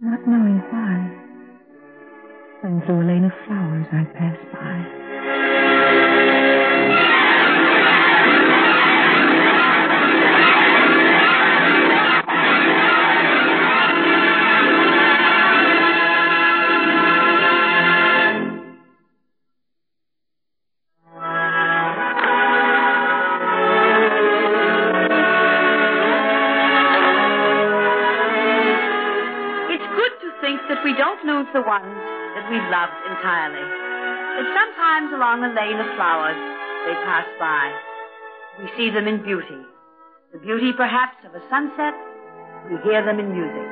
not 0.00 0.26
knowing 0.26 0.58
why, 0.70 1.10
when 2.62 2.82
through 2.86 3.02
a 3.02 3.06
lane 3.06 3.24
of 3.24 3.32
flowers 3.46 3.86
I 3.92 4.04
pass 4.18 4.36
by. 4.52 5.05
The 31.56 31.64
ones 31.64 31.88
that 32.36 32.44
we 32.52 32.60
loved 32.68 33.00
entirely. 33.08 33.64
That 33.64 34.44
sometimes 34.52 35.08
along 35.16 35.40
a 35.40 35.56
lane 35.56 35.80
of 35.80 35.88
flowers 35.96 36.36
they 36.86 36.94
pass 37.02 37.26
by. 37.42 37.74
We 38.62 38.70
see 38.78 38.94
them 38.94 39.10
in 39.10 39.18
beauty. 39.18 39.58
The 40.30 40.38
beauty 40.38 40.70
perhaps 40.70 41.18
of 41.26 41.34
a 41.34 41.42
sunset. 41.50 41.98
We 42.70 42.78
hear 42.86 43.02
them 43.02 43.18
in 43.18 43.34
music. 43.34 43.68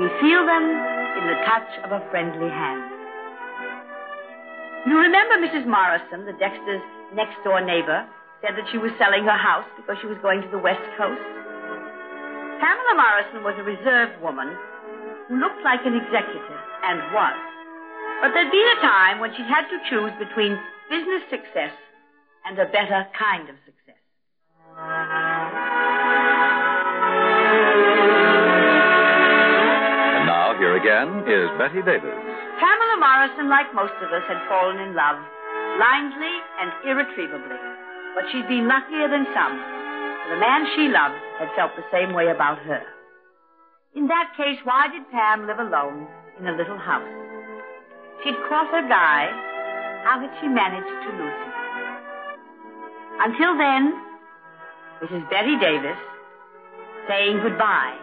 We 0.00 0.08
feel 0.24 0.40
them 0.48 0.64
in 0.64 1.24
the 1.28 1.36
touch 1.44 1.68
of 1.84 1.92
a 1.92 2.00
friendly 2.08 2.48
hand. 2.48 2.88
You 4.88 4.96
remember 4.96 5.44
Mrs. 5.44 5.68
Morrison, 5.68 6.24
the 6.24 6.32
Dexter's 6.40 6.82
next 7.12 7.36
door 7.44 7.60
neighbor, 7.60 8.08
said 8.40 8.56
that 8.56 8.66
she 8.72 8.80
was 8.80 8.90
selling 8.96 9.28
her 9.28 9.36
house 9.36 9.68
because 9.76 10.00
she 10.00 10.08
was 10.08 10.16
going 10.24 10.40
to 10.40 10.48
the 10.48 10.58
West 10.58 10.82
Coast? 10.96 11.22
Pamela 12.58 12.94
Morrison 12.96 13.44
was 13.44 13.54
a 13.60 13.66
reserved 13.68 14.16
woman 14.24 14.48
who 15.28 15.36
looked 15.36 15.60
like 15.62 15.84
an 15.84 15.94
executive 15.94 16.62
and 16.82 16.98
was. 17.12 17.36
But 18.24 18.32
there'd 18.32 18.50
been 18.50 18.72
a 18.78 18.80
time 18.80 19.20
when 19.20 19.36
she 19.36 19.44
had 19.44 19.68
to 19.68 19.78
choose 19.86 20.16
between 20.18 20.56
business 20.88 21.22
success 21.28 21.76
and 22.44 22.58
a 22.58 22.66
better 22.66 23.06
kind 23.18 23.48
of 23.48 23.56
success. 23.64 24.00
And 30.12 30.26
now, 30.26 30.54
here 30.58 30.76
again 30.76 31.24
is 31.26 31.48
Bette 31.58 31.82
Davis. 31.82 32.18
Pamela 32.60 32.96
Morrison, 33.00 33.48
like 33.48 33.72
most 33.74 33.94
of 34.02 34.12
us, 34.12 34.22
had 34.28 34.38
fallen 34.48 34.78
in 34.78 34.94
love, 34.94 35.18
blindly 35.78 36.34
and 36.60 36.70
irretrievably. 36.84 37.60
But 38.14 38.24
she'd 38.30 38.48
been 38.48 38.68
luckier 38.68 39.08
than 39.08 39.26
some. 39.32 39.56
For 40.22 40.34
the 40.34 40.40
man 40.40 40.66
she 40.76 40.88
loved 40.88 41.18
had 41.38 41.50
felt 41.56 41.72
the 41.74 41.88
same 41.90 42.12
way 42.14 42.28
about 42.28 42.58
her. 42.68 42.82
In 43.94 44.06
that 44.08 44.32
case, 44.36 44.58
why 44.64 44.88
did 44.88 45.10
Pam 45.10 45.46
live 45.46 45.58
alone 45.58 46.06
in 46.38 46.46
a 46.46 46.56
little 46.56 46.78
house? 46.78 47.08
She'd 48.22 48.36
caught 48.48 48.70
her 48.70 48.86
guy. 48.88 49.28
How 50.04 50.20
had 50.20 50.30
she 50.40 50.48
managed 50.48 50.86
to 50.86 51.10
lose 51.18 51.38
him? 51.42 51.61
Until 53.24 53.56
then, 53.56 53.94
this 55.00 55.10
is 55.10 55.22
Bette 55.30 55.54
Davis 55.60 55.96
saying 57.06 57.38
goodbye 57.42 57.96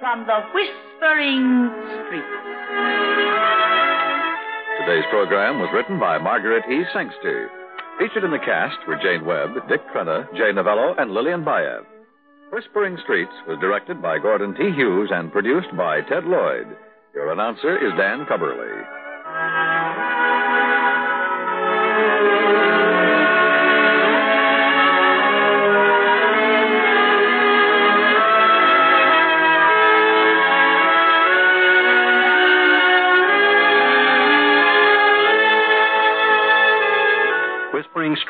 from 0.00 0.26
the 0.26 0.36
Whispering 0.52 1.72
Street. 2.04 2.30
Today's 4.84 5.08
program 5.08 5.60
was 5.60 5.70
written 5.72 5.98
by 5.98 6.18
Margaret 6.18 6.64
E. 6.70 6.84
Sangster. 6.92 7.48
Featured 7.98 8.24
in 8.24 8.30
the 8.30 8.38
cast 8.44 8.76
were 8.86 9.00
Jane 9.02 9.24
Webb, 9.24 9.66
Dick 9.66 9.80
Crenna, 9.88 10.28
Jay 10.36 10.52
Novello, 10.52 10.94
and 10.98 11.12
Lillian 11.12 11.42
Buyeff. 11.42 11.86
Whispering 12.52 12.98
Streets 13.02 13.32
was 13.48 13.58
directed 13.60 14.02
by 14.02 14.18
Gordon 14.18 14.54
T. 14.54 14.72
Hughes 14.76 15.08
and 15.10 15.32
produced 15.32 15.74
by 15.74 16.02
Ted 16.02 16.24
Lloyd. 16.24 16.66
Your 17.14 17.32
announcer 17.32 17.78
is 17.78 17.96
Dan 17.96 18.26
Cubberly. 18.26 19.05